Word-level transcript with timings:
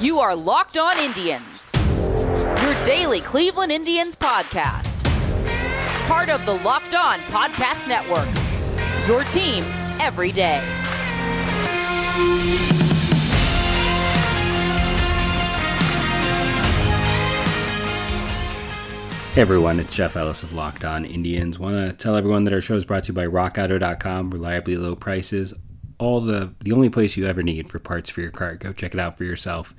You 0.00 0.18
are 0.18 0.34
Locked 0.34 0.76
On 0.76 0.98
Indians, 0.98 1.70
your 1.74 2.82
daily 2.82 3.20
Cleveland 3.20 3.70
Indians 3.70 4.16
podcast. 4.16 5.04
Part 6.08 6.28
of 6.28 6.44
the 6.44 6.54
Locked 6.54 6.94
On 6.96 7.20
Podcast 7.20 7.86
Network, 7.86 8.28
your 9.06 9.22
team 9.24 9.62
every 10.00 10.32
day. 10.32 10.60
Hey 19.34 19.40
everyone, 19.40 19.80
it's 19.80 19.94
Jeff 19.94 20.16
Ellis 20.16 20.42
of 20.42 20.52
Locked 20.52 20.84
On 20.84 21.04
Indians. 21.04 21.58
Want 21.58 21.74
to 21.74 21.92
tell 21.92 22.16
everyone 22.16 22.44
that 22.44 22.52
our 22.52 22.60
show 22.60 22.74
is 22.74 22.84
brought 22.84 23.04
to 23.04 23.08
you 23.08 23.14
by 23.14 23.26
RockAuto.com. 23.26 24.30
Reliably 24.30 24.76
low 24.76 24.94
prices, 24.94 25.54
all 25.98 26.20
the 26.20 26.52
the 26.60 26.72
only 26.72 26.90
place 26.90 27.16
you 27.16 27.26
ever 27.26 27.42
need 27.42 27.70
for 27.70 27.78
parts 27.78 28.10
for 28.10 28.20
your 28.20 28.30
car. 28.30 28.54
Go 28.56 28.72
check 28.72 28.94
it 28.94 29.00
out 29.00 29.18
for 29.18 29.24
yourself. 29.24 29.74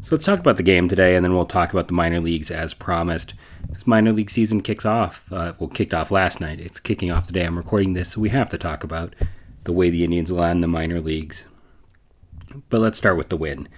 So 0.00 0.14
let's 0.14 0.26
talk 0.26 0.38
about 0.38 0.56
the 0.56 0.62
game 0.62 0.88
today, 0.88 1.16
and 1.16 1.24
then 1.24 1.34
we'll 1.34 1.44
talk 1.44 1.72
about 1.72 1.88
the 1.88 1.94
minor 1.94 2.20
leagues 2.20 2.52
as 2.52 2.72
promised. 2.72 3.34
This 3.68 3.86
minor 3.86 4.12
league 4.12 4.30
season 4.30 4.60
kicks 4.60 4.86
off. 4.86 5.30
Uh, 5.32 5.54
well, 5.58 5.68
kicked 5.68 5.92
off 5.92 6.12
last 6.12 6.40
night. 6.40 6.60
It's 6.60 6.78
kicking 6.78 7.10
off 7.10 7.26
today. 7.26 7.44
I'm 7.44 7.56
recording 7.56 7.94
this, 7.94 8.12
so 8.12 8.20
we 8.20 8.28
have 8.28 8.48
to 8.50 8.58
talk 8.58 8.84
about 8.84 9.14
the 9.64 9.72
way 9.72 9.90
the 9.90 10.04
Indians 10.04 10.30
land 10.30 10.62
the 10.62 10.68
minor 10.68 11.00
leagues. 11.00 11.46
But 12.68 12.80
let's 12.80 12.96
start 12.96 13.16
with 13.16 13.28
the 13.28 13.36
win 13.36 13.68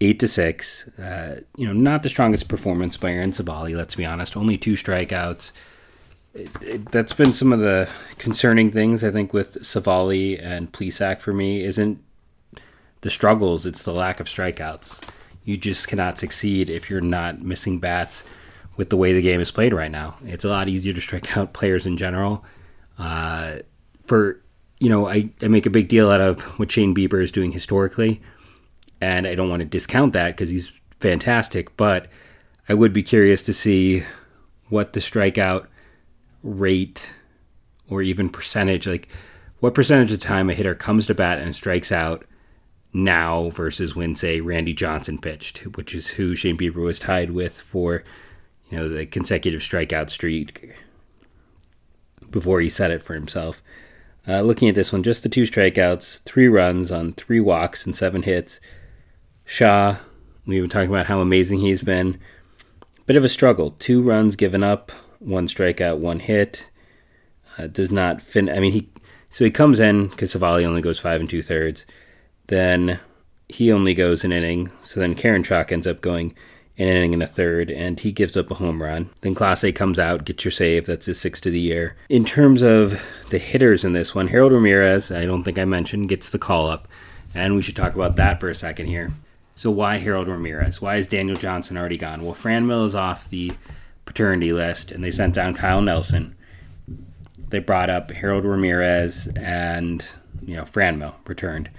eight 0.00 0.18
to 0.20 0.28
six. 0.28 0.88
Uh, 0.98 1.40
you 1.56 1.66
know, 1.66 1.72
not 1.72 2.02
the 2.02 2.08
strongest 2.08 2.48
performance 2.48 2.96
by 2.96 3.12
Aaron 3.12 3.32
Civale. 3.32 3.76
Let's 3.76 3.94
be 3.94 4.04
honest. 4.04 4.36
Only 4.36 4.56
two 4.56 4.74
strikeouts. 4.74 5.52
It, 6.34 6.50
it, 6.62 6.90
that's 6.92 7.12
been 7.12 7.32
some 7.32 7.52
of 7.52 7.60
the 7.60 7.88
concerning 8.18 8.70
things 8.70 9.02
I 9.02 9.10
think 9.10 9.32
with 9.32 9.64
Civale 9.64 10.38
and 10.40 10.72
Plesac 10.72 11.20
for 11.20 11.32
me. 11.32 11.64
Isn't 11.64 12.02
the 13.00 13.10
struggles? 13.10 13.66
It's 13.66 13.84
the 13.84 13.92
lack 13.92 14.20
of 14.20 14.26
strikeouts. 14.26 15.02
You 15.44 15.56
just 15.56 15.88
cannot 15.88 16.18
succeed 16.18 16.70
if 16.70 16.88
you're 16.90 17.00
not 17.00 17.42
missing 17.42 17.80
bats 17.80 18.22
with 18.76 18.90
the 18.90 18.96
way 18.96 19.12
the 19.12 19.22
game 19.22 19.40
is 19.40 19.50
played 19.50 19.72
right 19.72 19.90
now. 19.90 20.16
It's 20.24 20.44
a 20.44 20.48
lot 20.48 20.68
easier 20.68 20.92
to 20.92 21.00
strike 21.00 21.36
out 21.36 21.52
players 21.52 21.86
in 21.86 21.96
general. 21.96 22.44
Uh, 22.98 23.58
for 24.06 24.40
you 24.78 24.88
know, 24.88 25.08
I, 25.08 25.30
I 25.42 25.48
make 25.48 25.66
a 25.66 25.70
big 25.70 25.88
deal 25.88 26.10
out 26.10 26.22
of 26.22 26.42
what 26.58 26.70
Shane 26.70 26.94
Bieber 26.94 27.22
is 27.22 27.32
doing 27.32 27.52
historically 27.52 28.22
and 29.00 29.26
I 29.26 29.34
don't 29.34 29.48
want 29.48 29.60
to 29.60 29.66
discount 29.66 30.12
that 30.12 30.28
because 30.28 30.50
he's 30.50 30.72
fantastic, 30.98 31.76
but 31.76 32.08
I 32.68 32.74
would 32.74 32.92
be 32.92 33.02
curious 33.02 33.42
to 33.42 33.52
see 33.52 34.04
what 34.68 34.92
the 34.92 35.00
strikeout 35.00 35.66
rate 36.42 37.12
or 37.88 38.02
even 38.02 38.28
percentage, 38.28 38.86
like 38.86 39.08
what 39.58 39.74
percentage 39.74 40.10
of 40.10 40.20
the 40.20 40.26
time 40.26 40.48
a 40.48 40.54
hitter 40.54 40.74
comes 40.74 41.06
to 41.06 41.14
bat 41.14 41.38
and 41.38 41.54
strikes 41.54 41.92
out 41.92 42.24
now 42.92 43.50
versus 43.50 43.94
when, 43.94 44.14
say, 44.14 44.40
Randy 44.40 44.72
Johnson 44.72 45.18
pitched, 45.18 45.58
which 45.76 45.94
is 45.94 46.08
who 46.08 46.34
Shane 46.34 46.56
Bieber 46.56 46.76
was 46.76 46.98
tied 46.98 47.30
with 47.30 47.60
for, 47.60 48.02
you 48.70 48.78
know, 48.78 48.88
the 48.88 49.06
consecutive 49.06 49.60
strikeout 49.60 50.10
streak 50.10 50.74
before 52.30 52.60
he 52.60 52.68
set 52.68 52.90
it 52.90 53.02
for 53.02 53.14
himself. 53.14 53.62
Uh, 54.26 54.40
looking 54.40 54.68
at 54.68 54.74
this 54.74 54.92
one, 54.92 55.02
just 55.02 55.22
the 55.22 55.28
two 55.28 55.42
strikeouts, 55.42 56.20
three 56.22 56.48
runs 56.48 56.92
on 56.92 57.12
three 57.12 57.40
walks 57.40 57.86
and 57.86 57.96
seven 57.96 58.22
hits. 58.22 58.60
Shaw, 59.44 59.96
we 60.46 60.60
were 60.60 60.66
talking 60.66 60.90
about 60.90 61.06
how 61.06 61.20
amazing 61.20 61.60
he's 61.60 61.82
been. 61.82 62.18
Bit 63.06 63.16
of 63.16 63.24
a 63.24 63.28
struggle. 63.28 63.72
Two 63.78 64.02
runs 64.02 64.36
given 64.36 64.62
up, 64.62 64.92
one 65.20 65.46
strikeout, 65.46 65.98
one 65.98 66.18
hit. 66.18 66.68
Uh, 67.56 67.68
does 67.68 67.90
not 67.90 68.20
fin. 68.20 68.48
I 68.48 68.58
mean, 68.58 68.72
he 68.72 68.88
so 69.28 69.44
he 69.44 69.50
comes 69.50 69.78
in 69.78 70.08
because 70.08 70.32
Civale 70.34 70.64
only 70.64 70.80
goes 70.80 70.98
five 70.98 71.20
and 71.20 71.30
two 71.30 71.42
thirds. 71.42 71.86
Then 72.48 72.98
he 73.48 73.72
only 73.72 73.94
goes 73.94 74.24
an 74.24 74.32
inning. 74.32 74.72
So 74.80 74.98
then 75.00 75.14
Karinchak 75.14 75.70
ends 75.70 75.86
up 75.86 76.00
going 76.00 76.34
an 76.78 76.88
inning 76.88 77.12
and 77.12 77.22
a 77.22 77.26
third, 77.26 77.70
and 77.70 78.00
he 78.00 78.10
gives 78.10 78.36
up 78.36 78.50
a 78.50 78.54
home 78.54 78.82
run. 78.82 79.10
Then 79.20 79.34
Clase 79.34 79.74
comes 79.74 79.98
out, 79.98 80.24
gets 80.24 80.44
your 80.44 80.52
save. 80.52 80.86
That's 80.86 81.06
his 81.06 81.20
sixth 81.20 81.44
of 81.44 81.52
the 81.52 81.60
year. 81.60 81.96
In 82.08 82.24
terms 82.24 82.62
of 82.62 83.02
the 83.28 83.38
hitters 83.38 83.84
in 83.84 83.92
this 83.92 84.14
one, 84.14 84.28
Harold 84.28 84.52
Ramirez, 84.52 85.10
I 85.10 85.26
don't 85.26 85.44
think 85.44 85.58
I 85.58 85.64
mentioned, 85.64 86.08
gets 86.08 86.30
the 86.30 86.38
call 86.38 86.68
up, 86.68 86.88
and 87.34 87.54
we 87.54 87.62
should 87.62 87.76
talk 87.76 87.94
about 87.94 88.16
that 88.16 88.40
for 88.40 88.48
a 88.48 88.54
second 88.54 88.86
here. 88.86 89.12
So 89.56 89.70
why 89.70 89.98
Harold 89.98 90.26
Ramirez? 90.26 90.80
Why 90.80 90.96
is 90.96 91.06
Daniel 91.06 91.36
Johnson 91.36 91.76
already 91.76 91.98
gone? 91.98 92.24
Well, 92.24 92.34
Franmil 92.34 92.86
is 92.86 92.94
off 92.94 93.28
the 93.28 93.52
paternity 94.10 94.52
list, 94.52 94.90
and 94.90 95.04
they 95.04 95.10
sent 95.12 95.36
down 95.36 95.54
Kyle 95.54 95.80
Nelson. 95.80 96.34
They 97.50 97.60
brought 97.60 97.90
up 97.90 98.10
Harold 98.10 98.44
Ramirez 98.44 99.28
and 99.36 100.04
you 100.42 100.56
know 100.56 100.64
Franmil 100.64 101.14
returned 101.28 101.70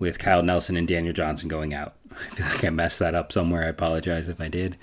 with 0.00 0.18
Kyle 0.18 0.42
Nelson 0.42 0.76
and 0.76 0.88
Daniel 0.88 1.12
Johnson 1.12 1.48
going 1.48 1.72
out. 1.72 1.94
I 2.10 2.34
feel 2.34 2.46
like 2.46 2.64
I 2.64 2.70
messed 2.70 2.98
that 2.98 3.14
up 3.14 3.30
somewhere. 3.30 3.62
I 3.62 3.68
apologize 3.68 4.28
if 4.28 4.40
I 4.40 4.48
did. 4.48 4.76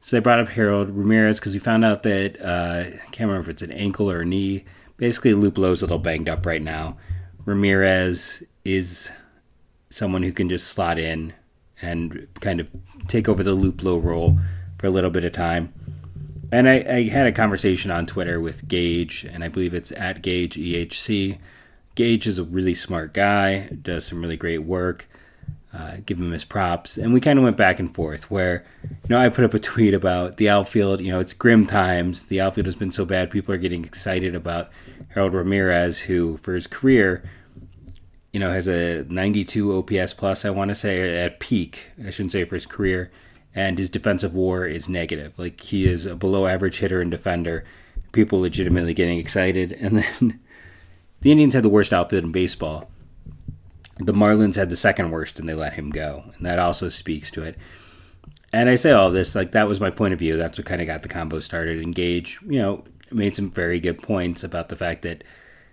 So 0.00 0.16
they 0.16 0.20
brought 0.20 0.40
up 0.40 0.48
Harold 0.48 0.88
Ramirez 0.88 1.38
because 1.38 1.52
we 1.52 1.58
found 1.58 1.84
out 1.84 2.02
that 2.04 2.40
uh, 2.40 2.84
I 2.88 3.10
can't 3.10 3.28
remember 3.28 3.40
if 3.40 3.48
it's 3.50 3.62
an 3.62 3.72
ankle 3.72 4.10
or 4.10 4.20
a 4.20 4.24
knee. 4.24 4.64
Basically, 4.96 5.32
Luplow's 5.32 5.82
a 5.82 5.84
little 5.84 5.98
banged 5.98 6.30
up 6.30 6.46
right 6.46 6.62
now. 6.62 6.96
Ramirez 7.44 8.42
is 8.64 9.10
someone 9.90 10.22
who 10.22 10.32
can 10.32 10.48
just 10.48 10.68
slot 10.68 10.98
in 10.98 11.34
and 11.82 12.26
kind 12.40 12.58
of 12.58 12.70
take 13.06 13.28
over 13.28 13.42
the 13.42 13.54
Luplow 13.54 14.02
role 14.02 14.38
for 14.84 14.88
a 14.88 14.90
little 14.90 15.08
bit 15.08 15.24
of 15.24 15.32
time. 15.32 15.72
And 16.52 16.68
I, 16.68 16.84
I, 16.86 17.02
had 17.08 17.26
a 17.26 17.32
conversation 17.32 17.90
on 17.90 18.04
Twitter 18.04 18.38
with 18.38 18.68
Gage, 18.68 19.24
and 19.24 19.42
I 19.42 19.48
believe 19.48 19.72
it's 19.72 19.92
at 19.92 20.20
Gage 20.20 20.56
EHC. 20.56 21.38
Gage 21.94 22.26
is 22.26 22.38
a 22.38 22.44
really 22.44 22.74
smart 22.74 23.14
guy, 23.14 23.70
does 23.80 24.04
some 24.04 24.20
really 24.20 24.36
great 24.36 24.58
work. 24.58 25.08
Uh, 25.72 25.96
give 26.04 26.18
him 26.18 26.32
his 26.32 26.44
props. 26.44 26.98
And 26.98 27.14
we 27.14 27.20
kind 27.20 27.38
of 27.38 27.44
went 27.44 27.56
back 27.56 27.80
and 27.80 27.94
forth 27.94 28.30
where, 28.30 28.66
you 28.82 29.08
know, 29.08 29.18
I 29.18 29.30
put 29.30 29.44
up 29.46 29.54
a 29.54 29.58
tweet 29.72 29.94
about 29.94 30.36
the 30.36 30.50
outfield. 30.50 31.00
You 31.00 31.12
know, 31.12 31.18
it's 31.18 31.32
grim 31.32 31.64
times. 31.66 32.24
The 32.24 32.42
outfield 32.42 32.66
has 32.66 32.76
been 32.76 32.92
so 32.92 33.06
bad. 33.06 33.30
People 33.30 33.54
are 33.54 33.58
getting 33.58 33.86
excited 33.86 34.34
about 34.34 34.68
Harold 35.14 35.32
Ramirez, 35.32 36.02
who, 36.02 36.36
for 36.36 36.54
his 36.54 36.66
career, 36.66 37.24
you 38.34 38.38
know, 38.38 38.52
has 38.52 38.68
a 38.68 39.04
92 39.08 39.78
OPS 39.78 40.12
plus, 40.12 40.44
I 40.44 40.50
want 40.50 40.68
to 40.68 40.74
say, 40.74 41.24
at 41.24 41.40
peak. 41.40 41.86
I 42.06 42.10
shouldn't 42.10 42.32
say 42.32 42.44
for 42.44 42.54
his 42.54 42.66
career. 42.66 43.10
And 43.54 43.78
his 43.78 43.90
defensive 43.90 44.34
war 44.34 44.66
is 44.66 44.88
negative. 44.88 45.38
Like, 45.38 45.60
he 45.60 45.86
is 45.86 46.06
a 46.06 46.16
below 46.16 46.46
average 46.46 46.78
hitter 46.78 47.00
and 47.00 47.10
defender. 47.10 47.64
People 48.12 48.40
legitimately 48.40 48.94
getting 48.94 49.18
excited. 49.18 49.72
And 49.80 49.98
then 49.98 50.40
the 51.20 51.30
Indians 51.30 51.54
had 51.54 51.62
the 51.62 51.68
worst 51.68 51.92
outfield 51.92 52.24
in 52.24 52.32
baseball. 52.32 52.90
The 53.98 54.12
Marlins 54.12 54.56
had 54.56 54.70
the 54.70 54.76
second 54.76 55.10
worst, 55.12 55.38
and 55.38 55.48
they 55.48 55.54
let 55.54 55.74
him 55.74 55.90
go. 55.90 56.24
And 56.36 56.44
that 56.44 56.58
also 56.58 56.88
speaks 56.88 57.30
to 57.30 57.42
it. 57.42 57.56
And 58.52 58.68
I 58.68 58.74
say 58.74 58.90
all 58.90 59.10
this, 59.10 59.34
like, 59.34 59.52
that 59.52 59.68
was 59.68 59.80
my 59.80 59.90
point 59.90 60.12
of 60.12 60.18
view. 60.18 60.36
That's 60.36 60.58
what 60.58 60.66
kind 60.66 60.80
of 60.80 60.86
got 60.86 61.02
the 61.02 61.08
combo 61.08 61.38
started. 61.38 61.80
Engage, 61.80 62.40
you 62.46 62.60
know, 62.60 62.84
made 63.10 63.36
some 63.36 63.50
very 63.50 63.78
good 63.78 64.02
points 64.02 64.42
about 64.42 64.68
the 64.68 64.76
fact 64.76 65.02
that 65.02 65.22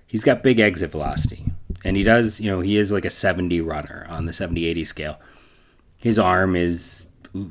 he's 0.06 0.24
got 0.24 0.44
big 0.44 0.59
exit 0.59 0.91
velocity 0.91 1.46
and 1.84 1.97
he 1.97 2.03
does, 2.03 2.40
you 2.40 2.50
know, 2.50 2.62
he 2.62 2.78
is 2.78 2.91
like 2.91 3.06
a 3.06 3.09
70 3.09 3.62
runner 3.62 4.06
on 4.09 4.25
the 4.25 4.34
70 4.34 4.66
80 4.66 4.84
scale. 4.86 5.20
His 5.97 6.20
arm 6.20 6.56
is, 6.56 7.08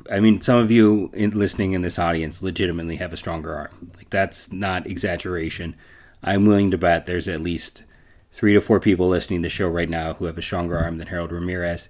I 0.09 0.19
mean, 0.19 0.41
some 0.41 0.59
of 0.59 0.69
you 0.71 1.09
in, 1.13 1.31
listening 1.31 1.73
in 1.73 1.81
this 1.81 1.97
audience 1.97 2.41
legitimately 2.41 2.97
have 2.97 3.13
a 3.13 3.17
stronger 3.17 3.55
arm. 3.55 3.91
Like, 3.97 4.09
that's 4.09 4.51
not 4.51 4.85
exaggeration. 4.87 5.75
I'm 6.23 6.45
willing 6.45 6.71
to 6.71 6.77
bet 6.77 7.05
there's 7.05 7.27
at 7.27 7.39
least 7.39 7.83
three 8.31 8.53
to 8.53 8.61
four 8.61 8.79
people 8.79 9.07
listening 9.07 9.41
to 9.41 9.47
the 9.47 9.49
show 9.49 9.67
right 9.67 9.89
now 9.89 10.13
who 10.13 10.25
have 10.25 10.37
a 10.37 10.41
stronger 10.41 10.77
arm 10.77 10.97
than 10.97 11.07
Harold 11.07 11.31
Ramirez. 11.31 11.89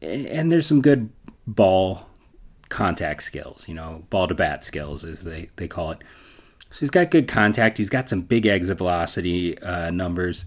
And 0.00 0.50
there's 0.50 0.66
some 0.66 0.80
good 0.80 1.10
ball 1.46 2.06
contact 2.70 3.22
skills, 3.22 3.68
you 3.68 3.74
know, 3.74 4.04
ball 4.10 4.26
to 4.26 4.34
bat 4.34 4.64
skills, 4.64 5.04
as 5.04 5.24
they, 5.24 5.50
they 5.56 5.68
call 5.68 5.90
it. 5.92 5.98
So 6.70 6.80
he's 6.80 6.90
got 6.90 7.10
good 7.10 7.28
contact. 7.28 7.78
He's 7.78 7.90
got 7.90 8.08
some 8.08 8.22
big 8.22 8.46
exit 8.46 8.78
velocity 8.78 9.58
uh, 9.60 9.90
numbers 9.90 10.44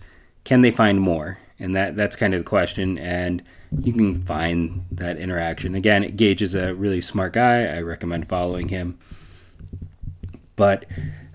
can 0.47 0.61
they 0.61 0.71
find 0.71 1.01
more? 1.01 1.39
And 1.59 1.75
that 1.75 1.95
that's 1.95 2.15
kind 2.15 2.33
of 2.33 2.39
the 2.39 2.49
question. 2.49 2.97
And 2.97 3.43
you 3.79 3.93
can 3.93 4.15
find 4.15 4.85
that 4.91 5.17
interaction. 5.17 5.75
Again, 5.75 6.15
Gage 6.15 6.41
is 6.41 6.55
a 6.55 6.73
really 6.73 7.01
smart 7.01 7.33
guy. 7.33 7.65
I 7.65 7.81
recommend 7.81 8.29
following 8.29 8.69
him. 8.69 8.97
But 10.55 10.85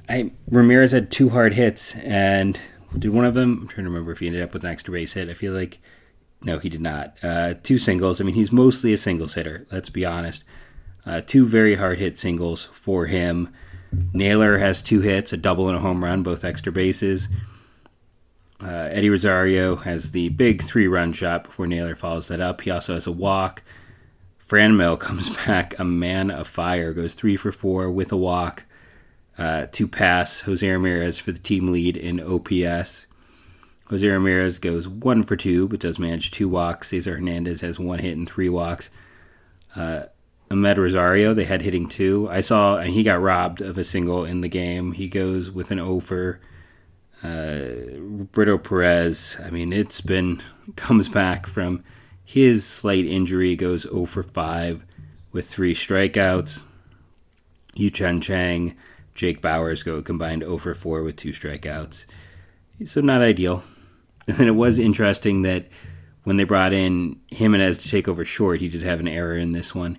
I 0.09 0.33
Ramirez 0.49 0.93
had 0.93 1.11
two 1.11 1.31
hard 1.31 1.55
hits, 1.55 1.95
and 1.97 2.59
did 2.99 3.11
one 3.11 3.25
of 3.25 3.35
them? 3.35 3.61
I'm 3.63 3.69
trying 3.69 3.85
to 3.85 3.91
remember 3.91 4.13
if 4.13 4.19
he 4.19 4.27
ended 4.27 4.43
up 4.43 4.53
with 4.53 4.65
an 4.65 4.71
extra 4.71 4.93
base 4.93 5.13
hit. 5.13 5.29
I 5.29 5.35
feel 5.35 5.53
like 5.53 5.79
no, 6.45 6.59
he 6.59 6.69
did 6.69 6.81
not. 6.81 7.17
Uh, 7.23 7.55
two 7.63 7.79
singles. 7.79 8.21
I 8.21 8.25
mean, 8.25 8.35
he's 8.35 8.53
mostly 8.53 8.93
a 8.93 8.99
singles 8.99 9.35
hitter. 9.35 9.67
Let's 9.71 9.91
be 9.91 10.05
honest. 10.05 10.45
Uh, 11.07 11.21
two 11.21 11.47
very 11.47 11.77
hard 11.77 11.99
hit 11.99 12.19
singles 12.19 12.69
for 12.73 13.07
him. 13.07 13.49
Naylor 14.13 14.59
has 14.59 14.83
two 14.83 15.01
hits, 15.01 15.33
a 15.33 15.37
double 15.37 15.69
and 15.69 15.77
a 15.77 15.81
home 15.81 16.03
run, 16.03 16.23
both 16.23 16.45
extra 16.45 16.73
bases. 16.73 17.29
Uh, 18.63 18.89
Eddie 18.93 19.11
Rosario 19.11 19.77
has 19.77 20.13
the 20.13 20.29
big 20.31 20.63
three 20.63 20.87
run 20.87 21.13
shot 21.13 21.45
before 21.45 21.67
Naylor 21.67 21.97
follows 21.97 22.29
that 22.29 22.41
up. 22.41 22.61
He 22.61 22.71
also 22.71 22.95
has 22.95 23.07
a 23.07 23.13
walk. 23.13 23.63
Franmil 24.47 24.99
comes 25.01 25.31
back 25.31 25.79
a 25.79 25.85
man 25.85 26.31
of 26.31 26.47
fire, 26.47 26.93
goes 26.93 27.15
three 27.15 27.37
for 27.37 27.51
four 27.51 27.91
with 27.91 28.13
a 28.13 28.17
walk 28.17 28.65
uh, 29.39 29.67
to 29.73 29.89
pass 29.89 30.41
Jose 30.41 30.69
Ramirez 30.69 31.19
for 31.19 31.33
the 31.33 31.39
team 31.39 31.73
lead 31.73 31.97
in 31.97 32.21
OPS. 32.21 33.07
Jose 33.89 34.07
Ramirez 34.07 34.59
goes 34.59 34.87
one 34.87 35.23
for 35.23 35.37
two, 35.37 35.69
but 35.69 35.81
does 35.81 35.99
manage 35.99 36.31
two 36.31 36.49
walks. 36.49 36.89
Cesar 36.89 37.17
Hernandez 37.17 37.61
has 37.61 37.79
one 37.79 37.99
hit 37.99 38.17
and 38.17 38.29
three 38.29 38.49
walks. 38.49 38.91
Uh, 39.75 40.05
Amed 40.51 40.77
Rosario, 40.77 41.35
they 41.35 41.45
had 41.45 41.63
hitting 41.63 41.89
two. 41.89 42.29
I 42.31 42.43
saw, 42.43 42.77
and 42.77 42.93
he 42.93 43.03
got 43.03 43.21
robbed 43.21 43.61
of 43.61 43.79
a 43.79 43.85
single 43.85 44.25
in 44.25 44.43
the 44.43 44.49
game. 44.49 44.93
He 44.93 45.09
goes 45.09 45.51
with 45.51 45.71
an 45.71 45.79
over. 45.79 46.41
Uh, 47.23 47.99
Roberto 47.99 48.59
Perez, 48.59 49.37
I 49.45 49.51
mean, 49.51 49.73
it's 49.73 50.01
been, 50.01 50.43
comes 50.77 51.09
back 51.09 51.47
from 51.47 51.85
his 52.25 52.65
slight 52.65 53.05
injury, 53.05 53.57
goes 53.57 53.83
0 53.83 54.07
for 54.07 54.23
5 54.23 54.85
with 55.33 55.47
three 55.47 55.75
strikeouts. 55.75 56.65
Yu 57.75 57.91
Cheng 57.91 58.21
Chang, 58.21 58.77
Jake 59.15 59.41
Bauers 59.41 59.85
go 59.85 60.03
combined 60.03 60.43
0 60.43 60.59
for 60.59 60.75
4 60.75 61.03
with 61.03 61.17
two 61.17 61.31
strikeouts. 61.31 62.07
So 62.87 63.01
not 63.01 63.23
ideal. 63.23 63.63
And 64.29 64.43
it 64.43 64.53
was 64.53 64.79
interesting 64.79 65.43
that 65.43 65.67
when 66.23 66.37
they 66.37 66.45
brought 66.45 66.73
in 66.73 67.19
Jimenez 67.31 67.79
to 67.79 67.89
take 67.89 68.07
over 68.07 68.25
short, 68.25 68.61
he 68.61 68.69
did 68.69 68.85
have 68.85 69.01
an 69.01 69.09
error 69.09 69.37
in 69.37 69.51
this 69.51 69.75
one. 69.75 69.99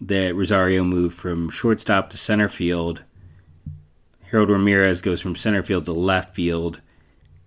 That 0.00 0.34
Rosario 0.34 0.82
moved 0.82 1.14
from 1.14 1.50
shortstop 1.50 2.08
to 2.08 2.16
center 2.16 2.48
field. 2.48 3.02
Harold 4.34 4.50
Ramirez 4.50 5.00
goes 5.00 5.20
from 5.20 5.36
center 5.36 5.62
field 5.62 5.84
to 5.84 5.92
left 5.92 6.34
field, 6.34 6.80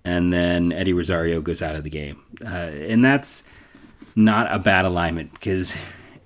and 0.06 0.32
then 0.32 0.72
Eddie 0.72 0.94
Rosario 0.94 1.42
goes 1.42 1.62
out 1.62 1.76
of 1.76 1.84
the 1.84 1.90
game. 1.90 2.24
Uh, 2.42 2.48
and 2.48 3.04
that's 3.04 3.44
not 4.16 4.50
a 4.50 4.58
bad 4.58 4.86
alignment 4.86 5.34
because, 5.34 5.76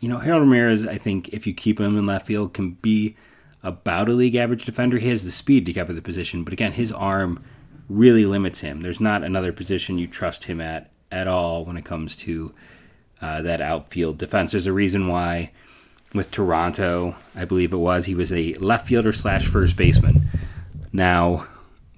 you 0.02 0.08
know, 0.08 0.20
Harold 0.20 0.44
Ramirez, 0.44 0.86
I 0.86 1.00
think 1.00 1.30
if 1.30 1.48
you 1.48 1.56
keep 1.56 1.80
him 1.80 1.98
in 1.98 2.06
left 2.06 2.28
field, 2.28 2.54
can 2.54 2.74
be 2.74 3.16
about 3.64 4.08
a 4.08 4.14
league 4.14 4.36
average 4.36 4.64
defender. 4.64 5.00
He 5.00 5.10
has 5.10 5.26
the 5.26 5.32
speed 5.32 5.66
to 5.66 5.74
cover 5.74 5.94
the 5.94 6.02
position, 6.04 6.44
but 6.44 6.54
again, 6.54 6.74
his 6.74 6.92
arm 6.92 7.44
really 7.90 8.28
limits 8.28 8.60
him. 8.60 8.82
There's 8.82 9.00
not 9.00 9.24
another 9.24 9.52
position 9.52 9.98
you 9.98 10.06
trust 10.06 10.44
him 10.44 10.62
at 10.62 10.92
at 11.12 11.28
all 11.28 11.66
when 11.66 11.76
it 11.76 11.86
comes 11.86 12.16
to 12.18 12.54
uh, 13.20 13.42
that 13.42 13.62
outfield 13.62 14.20
defense. 14.20 14.52
There's 14.52 14.68
a 14.68 14.74
reason 14.74 15.08
why 15.08 15.54
with 16.14 16.30
Toronto, 16.30 17.16
I 17.36 17.46
believe 17.46 17.74
it 17.74 17.78
was, 17.78 18.06
he 18.06 18.14
was 18.14 18.32
a 18.32 18.54
left 18.56 18.88
fielder 18.88 19.12
slash 19.12 19.48
first 19.48 19.76
baseman. 19.76 20.21
Now, 20.94 21.48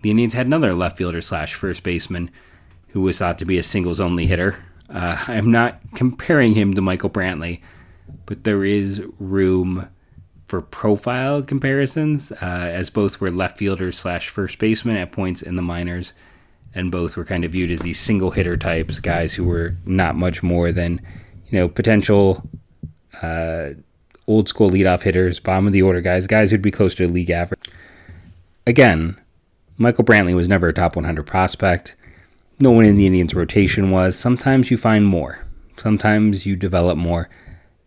the 0.02 0.12
Indians 0.12 0.34
had 0.34 0.46
another 0.46 0.74
left 0.74 0.98
fielder 0.98 1.22
slash 1.22 1.54
first 1.54 1.84
baseman 1.84 2.30
who 2.90 3.02
was 3.02 3.18
thought 3.18 3.40
to 3.40 3.46
be 3.46 3.58
a 3.58 3.64
singles 3.64 4.00
only 4.00 4.28
hitter. 4.28 4.64
Uh, 4.90 5.18
I'm 5.28 5.52
not 5.52 5.80
comparing 5.96 6.54
him 6.54 6.74
to 6.76 6.82
Michael 6.82 7.10
Brantley, 7.10 7.62
but 8.26 8.44
there 8.44 8.64
is 8.64 9.02
room 9.20 9.90
for 10.48 10.62
profile 10.62 11.42
comparisons, 11.42 12.32
uh, 12.34 12.36
as 12.42 12.90
both 12.92 13.20
were 13.20 13.32
left 13.32 13.58
fielders 13.58 13.98
slash 13.98 14.30
first 14.30 14.60
baseman 14.60 14.98
at 14.98 15.12
points 15.12 15.42
in 15.42 15.56
the 15.56 15.62
minors, 15.64 16.14
and 16.76 16.92
both 16.92 17.18
were 17.18 17.26
kind 17.26 17.44
of 17.44 17.54
viewed 17.54 17.72
as 17.72 17.80
these 17.80 18.00
single 18.00 18.32
hitter 18.32 18.58
types, 18.58 19.00
guys 19.00 19.34
who 19.34 19.46
were 19.46 19.76
not 19.86 20.16
much 20.16 20.44
more 20.44 20.72
than, 20.72 21.02
you 21.48 21.58
know, 21.58 21.68
potential 21.68 22.48
uh, 23.24 23.70
old 24.28 24.48
school 24.48 24.70
leadoff 24.70 25.02
hitters, 25.02 25.40
bottom 25.40 25.66
of 25.66 25.74
the 25.74 25.82
order 25.82 26.02
guys, 26.02 26.28
guys 26.28 26.52
who'd 26.52 26.62
be 26.62 26.72
close 26.72 26.94
to 26.96 27.08
league 27.08 27.32
average. 27.32 27.60
Again, 28.66 29.20
Michael 29.78 30.06
Brantley 30.06 30.36
was 30.36 30.48
never 30.48 30.70
a 30.70 30.74
top 30.74 30.96
100 30.96 31.24
prospect. 31.24 31.96
No 32.60 32.72
one 32.72 32.86
in 32.86 32.96
the 32.96 33.06
Indians' 33.06 33.34
rotation 33.34 33.92
was. 33.92 34.18
Sometimes 34.18 34.72
you 34.72 34.78
find 34.78 35.06
more. 35.06 35.46
Sometimes 35.76 36.46
you 36.46 36.56
develop 36.56 36.98
more. 36.98 37.30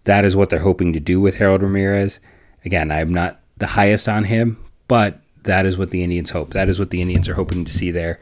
That 0.04 0.24
is 0.24 0.36
what 0.36 0.50
they're 0.50 0.58
hoping 0.58 0.92
to 0.92 1.00
do 1.00 1.18
with 1.20 1.36
Harold 1.36 1.62
Ramirez. 1.62 2.20
Again, 2.64 2.90
I'm 2.90 3.14
not 3.14 3.40
the 3.56 3.68
highest 3.68 4.08
on 4.08 4.24
him, 4.24 4.62
but 4.86 5.20
that 5.44 5.64
is 5.64 5.78
what 5.78 5.92
the 5.92 6.02
Indians 6.02 6.30
hope. 6.30 6.52
That 6.52 6.68
is 6.68 6.78
what 6.78 6.90
the 6.90 7.00
Indians 7.00 7.28
are 7.28 7.34
hoping 7.34 7.64
to 7.64 7.72
see 7.72 7.90
there. 7.90 8.20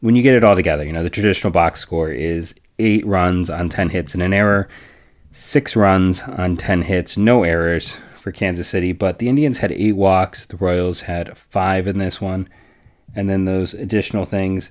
When 0.00 0.14
you 0.14 0.22
get 0.22 0.34
it 0.34 0.44
all 0.44 0.54
together, 0.54 0.84
you 0.84 0.92
know, 0.92 1.02
the 1.02 1.10
traditional 1.10 1.50
box 1.50 1.80
score 1.80 2.10
is 2.10 2.54
eight 2.78 3.04
runs 3.06 3.50
on 3.50 3.68
10 3.68 3.88
hits 3.88 4.14
and 4.14 4.22
an 4.22 4.32
error, 4.32 4.68
six 5.32 5.74
runs 5.74 6.22
on 6.22 6.56
10 6.56 6.82
hits, 6.82 7.16
no 7.16 7.42
errors 7.42 7.96
for 8.26 8.32
Kansas 8.32 8.66
City, 8.66 8.90
but 8.90 9.20
the 9.20 9.28
Indians 9.28 9.58
had 9.58 9.70
eight 9.70 9.94
walks. 9.94 10.46
The 10.46 10.56
Royals 10.56 11.02
had 11.02 11.38
five 11.38 11.86
in 11.86 11.98
this 11.98 12.20
one. 12.20 12.48
And 13.14 13.30
then 13.30 13.44
those 13.44 13.72
additional 13.72 14.24
things 14.24 14.70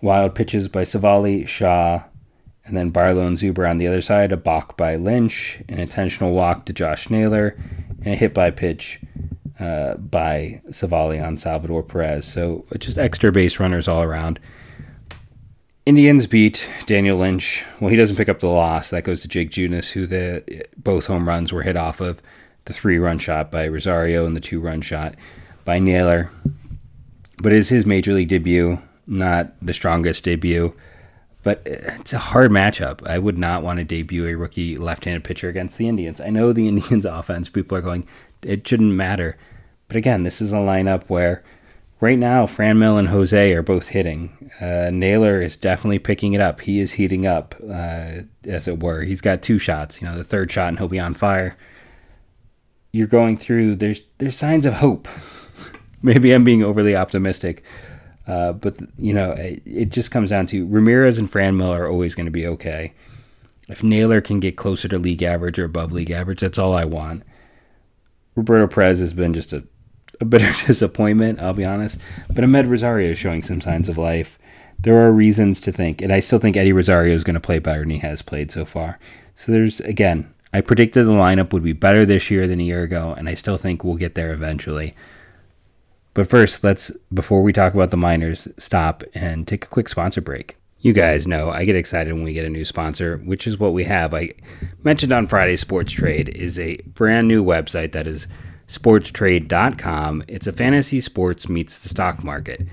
wild 0.00 0.34
pitches 0.34 0.68
by 0.68 0.84
Civale, 0.84 1.46
Shaw, 1.46 2.04
and 2.64 2.74
then 2.74 2.88
Barlow 2.88 3.26
and 3.26 3.36
Zuber 3.36 3.68
on 3.68 3.76
the 3.76 3.86
other 3.86 4.00
side, 4.00 4.32
a 4.32 4.38
balk 4.38 4.78
by 4.78 4.96
Lynch, 4.96 5.62
an 5.68 5.78
intentional 5.78 6.32
walk 6.32 6.64
to 6.64 6.72
Josh 6.72 7.10
Naylor, 7.10 7.58
and 7.98 8.14
a 8.14 8.16
hit 8.16 8.32
by 8.32 8.50
pitch 8.50 9.00
uh, 9.60 9.96
by 9.96 10.62
Civale 10.70 11.22
on 11.22 11.36
Salvador 11.36 11.82
Perez. 11.82 12.26
So 12.26 12.64
just 12.78 12.96
extra 12.96 13.30
base 13.30 13.60
runners 13.60 13.86
all 13.86 14.02
around. 14.02 14.40
Indians 15.84 16.26
beat 16.26 16.66
Daniel 16.86 17.18
Lynch. 17.18 17.66
Well, 17.80 17.90
he 17.90 17.98
doesn't 17.98 18.16
pick 18.16 18.30
up 18.30 18.40
the 18.40 18.48
loss. 18.48 18.88
That 18.88 19.04
goes 19.04 19.20
to 19.20 19.28
Jake 19.28 19.50
Junis, 19.50 19.90
who 19.90 20.06
the 20.06 20.64
both 20.78 21.08
home 21.08 21.28
runs 21.28 21.52
were 21.52 21.64
hit 21.64 21.76
off 21.76 22.00
of. 22.00 22.22
The 22.68 22.74
three 22.74 22.98
run 22.98 23.18
shot 23.18 23.50
by 23.50 23.66
Rosario 23.66 24.26
and 24.26 24.36
the 24.36 24.42
two 24.42 24.60
run 24.60 24.82
shot 24.82 25.14
by 25.64 25.78
Naylor. 25.78 26.30
But 27.38 27.54
it's 27.54 27.70
his 27.70 27.86
major 27.86 28.12
league 28.12 28.28
debut, 28.28 28.82
not 29.06 29.54
the 29.62 29.72
strongest 29.72 30.22
debut. 30.24 30.74
But 31.42 31.62
it's 31.64 32.12
a 32.12 32.18
hard 32.18 32.50
matchup. 32.50 33.06
I 33.08 33.18
would 33.18 33.38
not 33.38 33.62
want 33.62 33.78
to 33.78 33.84
debut 33.84 34.26
a 34.26 34.34
rookie 34.34 34.76
left 34.76 35.06
handed 35.06 35.24
pitcher 35.24 35.48
against 35.48 35.78
the 35.78 35.88
Indians. 35.88 36.20
I 36.20 36.28
know 36.28 36.52
the 36.52 36.68
Indians' 36.68 37.06
offense, 37.06 37.48
people 37.48 37.78
are 37.78 37.80
going, 37.80 38.06
it 38.42 38.68
shouldn't 38.68 38.92
matter. 38.92 39.38
But 39.86 39.96
again, 39.96 40.24
this 40.24 40.42
is 40.42 40.52
a 40.52 40.56
lineup 40.56 41.04
where 41.06 41.42
right 42.00 42.18
now 42.18 42.44
Franmil 42.44 42.98
and 42.98 43.08
Jose 43.08 43.50
are 43.54 43.62
both 43.62 43.88
hitting. 43.88 44.50
Uh, 44.60 44.90
Naylor 44.92 45.40
is 45.40 45.56
definitely 45.56 46.00
picking 46.00 46.34
it 46.34 46.42
up. 46.42 46.60
He 46.60 46.80
is 46.80 46.92
heating 46.92 47.26
up, 47.26 47.54
uh, 47.62 48.24
as 48.44 48.68
it 48.68 48.82
were. 48.82 49.04
He's 49.04 49.22
got 49.22 49.40
two 49.40 49.58
shots. 49.58 50.02
You 50.02 50.08
know, 50.08 50.18
the 50.18 50.22
third 50.22 50.52
shot 50.52 50.68
and 50.68 50.78
he'll 50.78 50.88
be 50.88 51.00
on 51.00 51.14
fire. 51.14 51.56
You're 52.92 53.06
going 53.06 53.36
through. 53.36 53.76
There's 53.76 54.02
there's 54.18 54.36
signs 54.36 54.66
of 54.66 54.74
hope. 54.74 55.08
Maybe 56.02 56.32
I'm 56.32 56.44
being 56.44 56.62
overly 56.62 56.96
optimistic, 56.96 57.62
uh, 58.26 58.52
but 58.52 58.78
you 58.98 59.12
know, 59.12 59.32
it, 59.32 59.62
it, 59.64 59.88
just 59.90 60.10
comes 60.10 60.30
down 60.30 60.46
to 60.48 60.66
Ramirez 60.66 61.18
and 61.18 61.30
Franmil 61.30 61.76
are 61.76 61.88
always 61.88 62.14
going 62.14 62.26
to 62.26 62.32
be 62.32 62.46
okay. 62.46 62.94
If 63.68 63.82
Naylor 63.82 64.20
can 64.20 64.40
get 64.40 64.56
closer 64.56 64.88
to 64.88 64.98
league 64.98 65.22
average 65.22 65.58
or 65.58 65.64
above 65.64 65.92
league 65.92 66.10
average, 66.10 66.40
that's 66.40 66.58
all 66.58 66.74
I 66.74 66.84
want. 66.84 67.22
Roberto 68.34 68.66
Perez 68.66 68.98
has 69.00 69.12
been 69.12 69.34
just 69.34 69.52
a, 69.52 69.66
a 70.20 70.24
bitter 70.24 70.54
disappointment, 70.66 71.40
I'll 71.40 71.52
be 71.52 71.64
honest. 71.64 71.98
But 72.28 72.44
Amed 72.44 72.68
Rosario 72.68 73.10
is 73.10 73.18
showing 73.18 73.42
some 73.42 73.60
signs 73.60 73.88
of 73.88 73.98
life. 73.98 74.38
There 74.78 74.96
are 74.96 75.10
reasons 75.10 75.60
to 75.62 75.72
think, 75.72 76.00
and 76.00 76.12
I 76.12 76.20
still 76.20 76.38
think 76.38 76.56
Eddie 76.56 76.72
Rosario 76.72 77.12
is 77.12 77.24
going 77.24 77.34
to 77.34 77.40
play 77.40 77.58
better 77.58 77.80
than 77.80 77.90
he 77.90 77.98
has 77.98 78.22
played 78.22 78.50
so 78.52 78.64
far. 78.64 78.98
So 79.34 79.50
there's, 79.50 79.80
again, 79.80 80.32
I 80.52 80.60
predicted 80.60 81.06
the 81.06 81.12
lineup 81.12 81.52
would 81.52 81.62
be 81.62 81.72
better 81.72 82.06
this 82.06 82.30
year 82.30 82.46
than 82.46 82.60
a 82.60 82.64
year 82.64 82.82
ago, 82.82 83.14
and 83.16 83.28
I 83.28 83.34
still 83.34 83.56
think 83.56 83.84
we'll 83.84 83.96
get 83.96 84.14
there 84.14 84.32
eventually. 84.32 84.94
But 86.14 86.28
first, 86.28 86.64
let's, 86.64 86.90
before 87.12 87.42
we 87.42 87.52
talk 87.52 87.74
about 87.74 87.90
the 87.90 87.96
minors, 87.96 88.48
stop 88.56 89.04
and 89.14 89.46
take 89.46 89.64
a 89.64 89.68
quick 89.68 89.88
sponsor 89.88 90.20
break. 90.20 90.56
You 90.80 90.92
guys 90.92 91.26
know 91.26 91.50
I 91.50 91.64
get 91.64 91.76
excited 91.76 92.12
when 92.12 92.22
we 92.22 92.32
get 92.32 92.44
a 92.44 92.50
new 92.50 92.64
sponsor, 92.64 93.18
which 93.18 93.46
is 93.46 93.58
what 93.58 93.72
we 93.72 93.84
have. 93.84 94.14
I 94.14 94.32
mentioned 94.82 95.12
on 95.12 95.26
Friday 95.26 95.56
Sports 95.56 95.92
Trade 95.92 96.28
is 96.28 96.58
a 96.58 96.76
brand 96.78 97.28
new 97.28 97.44
website 97.44 97.92
that 97.92 98.06
is 98.06 98.28
sportstrade.com. 98.68 100.24
It's 100.28 100.46
a 100.46 100.52
fantasy 100.52 101.00
sports 101.00 101.48
meets 101.48 101.78
the 101.78 101.88
stock 101.88 102.22
market. 102.22 102.66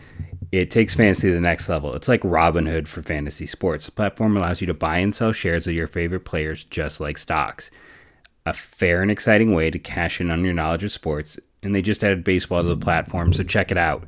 It 0.55 0.71
takes 0.71 0.95
fantasy 0.95 1.27
to 1.27 1.33
the 1.33 1.41
next 1.41 1.67
level. 1.67 1.93
It's 1.95 2.07
like 2.07 2.21
Robinhood 2.21 2.87
for 2.87 3.03
fantasy 3.03 3.45
sports. 3.45 3.87
The 3.87 3.91
platform 3.91 4.37
allows 4.37 4.61
you 4.61 4.67
to 4.67 4.73
buy 4.73 4.99
and 4.99 5.13
sell 5.13 5.33
shares 5.33 5.67
of 5.67 5.73
your 5.73 5.87
favorite 5.87 6.23
players 6.23 6.63
just 6.63 7.01
like 7.01 7.17
stocks. 7.17 7.69
A 8.45 8.53
fair 8.53 9.01
and 9.01 9.11
exciting 9.11 9.53
way 9.53 9.69
to 9.69 9.77
cash 9.77 10.21
in 10.21 10.31
on 10.31 10.45
your 10.45 10.53
knowledge 10.53 10.85
of 10.85 10.93
sports 10.93 11.37
and 11.61 11.75
they 11.75 11.81
just 11.81 12.05
added 12.05 12.23
baseball 12.23 12.61
to 12.61 12.69
the 12.69 12.77
platform, 12.77 13.33
so 13.33 13.43
check 13.43 13.69
it 13.69 13.77
out. 13.77 14.07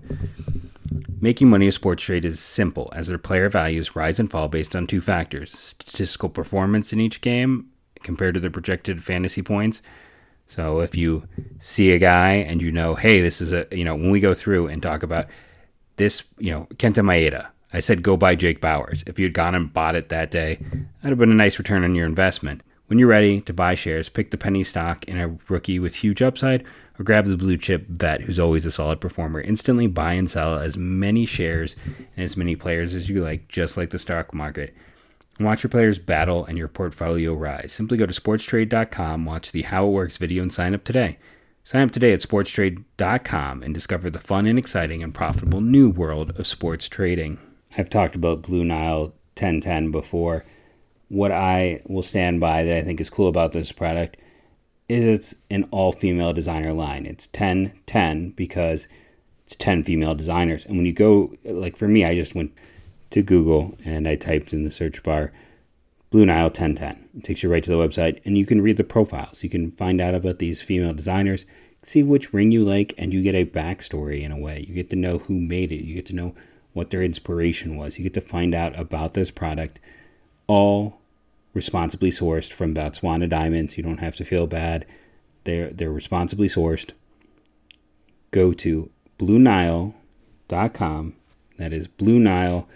Making 1.19 1.49
money 1.49 1.67
a 1.67 1.71
sports 1.71 2.03
trade 2.03 2.23
is 2.23 2.39
simple, 2.39 2.93
as 2.95 3.07
their 3.07 3.17
player 3.17 3.49
values 3.49 3.95
rise 3.95 4.17
and 4.17 4.31
fall 4.31 4.47
based 4.47 4.73
on 4.73 4.87
two 4.87 5.01
factors 5.01 5.51
statistical 5.51 6.29
performance 6.29 6.93
in 6.93 7.01
each 7.01 7.19
game 7.19 7.71
compared 8.03 8.35
to 8.35 8.39
their 8.39 8.51
projected 8.51 9.03
fantasy 9.03 9.41
points. 9.41 9.81
So 10.45 10.79
if 10.79 10.95
you 10.95 11.27
see 11.59 11.91
a 11.91 11.97
guy 11.97 12.33
and 12.35 12.61
you 12.61 12.71
know, 12.71 12.95
hey, 12.95 13.19
this 13.19 13.41
is 13.41 13.51
a, 13.51 13.67
you 13.71 13.83
know, 13.83 13.95
when 13.95 14.11
we 14.11 14.21
go 14.21 14.33
through 14.33 14.67
and 14.67 14.81
talk 14.81 15.03
about 15.03 15.27
this, 15.97 16.23
you 16.37 16.51
know, 16.51 16.67
Kenta 16.75 17.03
Maeda, 17.03 17.47
I 17.73 17.79
said 17.79 18.01
go 18.01 18.15
buy 18.17 18.35
Jake 18.35 18.61
Bauers. 18.61 19.03
If 19.07 19.19
you 19.19 19.25
had 19.25 19.33
gone 19.33 19.55
and 19.55 19.71
bought 19.71 19.95
it 19.95 20.09
that 20.09 20.31
day, 20.31 20.55
that'd 21.01 21.09
have 21.09 21.17
been 21.17 21.31
a 21.31 21.35
nice 21.35 21.59
return 21.59 21.83
on 21.83 21.95
your 21.95 22.05
investment. 22.05 22.61
When 22.87 22.97
you're 22.97 23.09
ready 23.09 23.41
to 23.41 23.53
buy 23.53 23.75
shares, 23.75 24.07
pick 24.07 24.31
the 24.31 24.37
penny 24.37 24.63
stock 24.63 25.03
in 25.05 25.19
a 25.19 25.37
rookie 25.49 25.77
with 25.77 25.95
huge 25.95 26.21
upside 26.21 26.63
or 26.97 27.03
grab 27.03 27.25
the 27.25 27.35
blue 27.35 27.57
chip 27.57 27.85
vet 27.87 28.21
who's 28.21 28.39
always 28.39 28.65
a 28.65 28.71
solid 28.71 29.01
performer. 29.01 29.41
Instantly 29.41 29.87
buy 29.87 30.13
and 30.13 30.29
sell 30.29 30.57
as 30.57 30.77
many 30.77 31.25
shares 31.25 31.75
and 31.85 32.23
as 32.23 32.37
many 32.37 32.55
players 32.55 32.93
as 32.93 33.09
you 33.09 33.21
like, 33.21 33.49
just 33.49 33.75
like 33.75 33.89
the 33.89 33.99
stock 33.99 34.33
market. 34.33 34.73
Watch 35.39 35.63
your 35.63 35.69
players 35.69 35.99
battle 35.99 36.45
and 36.45 36.57
your 36.57 36.69
portfolio 36.69 37.33
rise. 37.33 37.73
Simply 37.73 37.97
go 37.97 38.05
to 38.05 38.19
sportstrade.com, 38.19 39.25
watch 39.25 39.51
the 39.51 39.63
How 39.63 39.85
It 39.85 39.91
Works 39.91 40.17
video, 40.17 40.41
and 40.41 40.53
sign 40.53 40.73
up 40.73 40.83
today. 40.83 41.17
Sign 41.67 41.81
up 41.81 41.91
today 41.91 42.13
at 42.13 42.21
sportstrade.com 42.21 43.61
and 43.61 43.73
discover 43.73 44.09
the 44.09 44.21
fun 44.21 44.45
and 44.45 44.57
exciting 44.57 45.03
and 45.03 45.13
profitable 45.13 45.59
new 45.59 45.89
world 45.89 46.31
of 46.39 46.47
sports 46.47 46.87
trading. 46.87 47.39
I've 47.77 47.89
talked 47.89 48.15
about 48.15 48.41
Blue 48.41 48.63
Nile 48.63 49.07
1010 49.35 49.91
before. 49.91 50.45
What 51.09 51.33
I 51.33 51.81
will 51.85 52.03
stand 52.03 52.39
by 52.39 52.63
that 52.63 52.77
I 52.77 52.83
think 52.83 53.01
is 53.01 53.09
cool 53.09 53.27
about 53.27 53.51
this 53.51 53.73
product 53.73 54.15
is 54.87 55.03
it's 55.03 55.35
an 55.51 55.67
all 55.71 55.91
female 55.91 56.31
designer 56.31 56.71
line. 56.71 57.05
It's 57.05 57.27
1010 57.27 58.29
because 58.29 58.87
it's 59.43 59.57
10 59.57 59.83
female 59.83 60.15
designers. 60.15 60.63
And 60.63 60.77
when 60.77 60.85
you 60.85 60.93
go, 60.93 61.33
like 61.43 61.75
for 61.75 61.89
me, 61.89 62.05
I 62.05 62.15
just 62.15 62.33
went 62.33 62.53
to 63.09 63.21
Google 63.21 63.77
and 63.83 64.07
I 64.07 64.15
typed 64.15 64.53
in 64.53 64.63
the 64.63 64.71
search 64.71 65.03
bar 65.03 65.33
Blue 66.09 66.25
Nile 66.25 66.45
1010. 66.45 67.09
It 67.17 67.23
takes 67.23 67.43
you 67.43 67.51
right 67.51 67.63
to 67.63 67.69
the 67.69 67.77
website 67.77 68.19
and 68.23 68.37
you 68.37 68.45
can 68.45 68.61
read 68.61 68.77
the 68.77 68.83
profiles. 68.83 69.43
You 69.43 69.49
can 69.49 69.71
find 69.71 69.99
out 69.99 70.15
about 70.15 70.39
these 70.39 70.61
female 70.61 70.93
designers, 70.93 71.45
see 71.83 72.03
which 72.03 72.33
ring 72.33 72.51
you 72.51 72.63
like, 72.63 72.93
and 72.97 73.13
you 73.13 73.21
get 73.21 73.35
a 73.35 73.45
backstory 73.45 74.23
in 74.23 74.31
a 74.31 74.37
way. 74.37 74.65
You 74.67 74.73
get 74.73 74.89
to 74.91 74.95
know 74.95 75.17
who 75.19 75.33
made 75.39 75.71
it, 75.71 75.83
you 75.83 75.95
get 75.95 76.05
to 76.07 76.15
know 76.15 76.33
what 76.73 76.91
their 76.91 77.03
inspiration 77.03 77.75
was, 77.75 77.97
you 77.97 78.03
get 78.03 78.13
to 78.13 78.21
find 78.21 78.55
out 78.55 78.77
about 78.79 79.13
this 79.13 79.31
product, 79.31 79.79
all 80.47 81.01
responsibly 81.53 82.11
sourced 82.11 82.53
from 82.53 82.73
Botswana 82.73 83.27
diamonds. 83.27 83.77
You 83.77 83.83
don't 83.83 83.97
have 83.97 84.15
to 84.17 84.23
feel 84.23 84.47
bad. 84.47 84.85
They're, 85.43 85.71
they're 85.71 85.91
responsibly 85.91 86.47
sourced. 86.47 86.91
Go 88.31 88.53
to 88.53 88.89
BlueNile.com. 89.17 91.15
That 91.57 91.73
is 91.73 91.87
Blue 91.87 92.19
Nile 92.19 92.69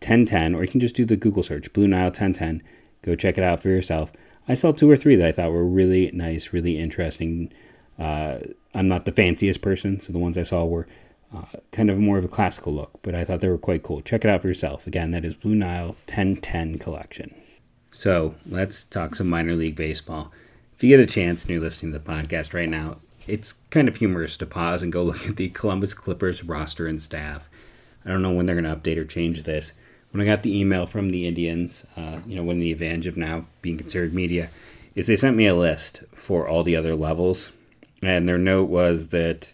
1010, 0.00 0.54
or 0.54 0.62
you 0.62 0.68
can 0.68 0.80
just 0.80 0.94
do 0.94 1.04
the 1.04 1.16
Google 1.16 1.42
search, 1.42 1.72
Blue 1.72 1.88
Nile 1.88 2.06
1010. 2.06 2.62
Go 3.02 3.14
check 3.14 3.38
it 3.38 3.44
out 3.44 3.60
for 3.60 3.68
yourself. 3.68 4.12
I 4.48 4.54
saw 4.54 4.72
two 4.72 4.90
or 4.90 4.96
three 4.96 5.16
that 5.16 5.26
I 5.26 5.32
thought 5.32 5.52
were 5.52 5.64
really 5.64 6.10
nice, 6.12 6.52
really 6.52 6.78
interesting. 6.78 7.52
Uh, 7.98 8.38
I'm 8.74 8.88
not 8.88 9.04
the 9.04 9.12
fanciest 9.12 9.62
person, 9.62 10.00
so 10.00 10.12
the 10.12 10.18
ones 10.18 10.36
I 10.36 10.42
saw 10.42 10.64
were 10.64 10.86
uh, 11.34 11.58
kind 11.72 11.90
of 11.90 11.98
more 11.98 12.18
of 12.18 12.24
a 12.24 12.28
classical 12.28 12.72
look, 12.72 12.98
but 13.02 13.14
I 13.14 13.24
thought 13.24 13.40
they 13.40 13.48
were 13.48 13.58
quite 13.58 13.82
cool. 13.82 14.00
Check 14.02 14.24
it 14.24 14.30
out 14.30 14.42
for 14.42 14.48
yourself. 14.48 14.86
Again, 14.86 15.10
that 15.12 15.24
is 15.24 15.34
Blue 15.34 15.54
Nile 15.54 15.96
1010 16.06 16.78
collection. 16.78 17.34
So 17.90 18.34
let's 18.46 18.84
talk 18.84 19.14
some 19.14 19.28
minor 19.28 19.54
league 19.54 19.76
baseball. 19.76 20.32
If 20.76 20.82
you 20.82 20.88
get 20.88 21.00
a 21.00 21.06
chance 21.06 21.42
and 21.42 21.50
you're 21.50 21.60
listening 21.60 21.92
to 21.92 21.98
the 21.98 22.04
podcast 22.04 22.52
right 22.52 22.68
now, 22.68 22.98
it's 23.26 23.54
kind 23.70 23.88
of 23.88 23.96
humorous 23.96 24.36
to 24.38 24.46
pause 24.46 24.82
and 24.82 24.92
go 24.92 25.02
look 25.04 25.26
at 25.26 25.36
the 25.36 25.48
Columbus 25.50 25.94
Clippers 25.94 26.44
roster 26.44 26.86
and 26.86 27.00
staff. 27.00 27.48
I 28.04 28.10
don't 28.10 28.22
know 28.22 28.32
when 28.32 28.46
they're 28.46 28.60
going 28.60 28.64
to 28.64 28.76
update 28.76 28.98
or 28.98 29.04
change 29.04 29.44
this, 29.44 29.72
when 30.14 30.20
I 30.20 30.30
got 30.30 30.44
the 30.44 30.56
email 30.56 30.86
from 30.86 31.10
the 31.10 31.26
Indians, 31.26 31.84
uh, 31.96 32.20
you 32.24 32.36
know, 32.36 32.44
when 32.44 32.60
the 32.60 32.70
advantage 32.70 33.08
of 33.08 33.16
now 33.16 33.46
being 33.62 33.76
considered 33.76 34.14
media, 34.14 34.48
is 34.94 35.08
they 35.08 35.16
sent 35.16 35.36
me 35.36 35.44
a 35.48 35.56
list 35.56 36.04
for 36.14 36.46
all 36.46 36.62
the 36.62 36.76
other 36.76 36.94
levels, 36.94 37.50
and 38.00 38.28
their 38.28 38.38
note 38.38 38.68
was 38.68 39.08
that 39.08 39.52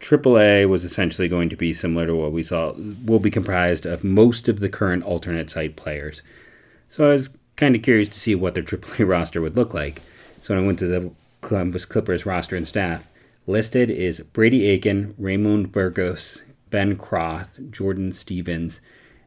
AAA 0.00 0.68
was 0.68 0.82
essentially 0.82 1.28
going 1.28 1.48
to 1.48 1.54
be 1.54 1.72
similar 1.72 2.08
to 2.08 2.16
what 2.16 2.32
we 2.32 2.42
saw, 2.42 2.72
will 3.04 3.20
be 3.20 3.30
comprised 3.30 3.86
of 3.86 4.02
most 4.02 4.48
of 4.48 4.58
the 4.58 4.68
current 4.68 5.04
alternate 5.04 5.48
site 5.48 5.76
players. 5.76 6.22
So 6.88 7.08
I 7.08 7.12
was 7.12 7.38
kind 7.54 7.76
of 7.76 7.82
curious 7.82 8.08
to 8.08 8.18
see 8.18 8.34
what 8.34 8.54
their 8.54 8.62
AAA 8.64 9.08
roster 9.08 9.40
would 9.40 9.54
look 9.54 9.72
like. 9.72 10.02
So 10.42 10.56
when 10.56 10.64
I 10.64 10.66
went 10.66 10.80
to 10.80 10.88
the 10.88 11.12
Columbus 11.40 11.84
Clippers 11.84 12.26
roster 12.26 12.56
and 12.56 12.66
staff, 12.66 13.08
listed 13.46 13.90
is 13.90 14.22
Brady 14.32 14.66
Aiken, 14.66 15.14
Raymond 15.18 15.70
Burgos, 15.70 16.42
Ben 16.70 16.96
Krauth, 16.96 17.70
Jordan 17.70 18.10
Stevens, 18.10 18.80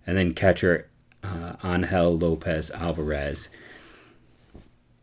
and 0.05 0.17
then 0.17 0.33
catcher 0.33 0.89
uh, 1.23 1.53
Angel 1.63 2.17
Lopez 2.17 2.71
Alvarez. 2.71 3.49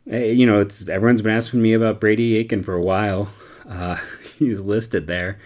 You 0.06 0.46
know, 0.46 0.60
it's 0.60 0.88
everyone's 0.88 1.22
been 1.22 1.36
asking 1.36 1.62
me 1.62 1.72
about 1.72 2.00
Brady 2.00 2.36
Aiken 2.36 2.62
for 2.62 2.74
a 2.74 2.82
while. 2.82 3.32
Uh, 3.68 3.96
he's 4.38 4.60
listed 4.60 5.06
there. 5.06 5.38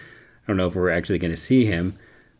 I 0.43 0.47
don't 0.47 0.57
know 0.57 0.67
if 0.67 0.75
we're 0.75 0.89
actually 0.89 1.19
going 1.19 1.31
to 1.33 1.37
see 1.37 1.65
him 1.65 1.97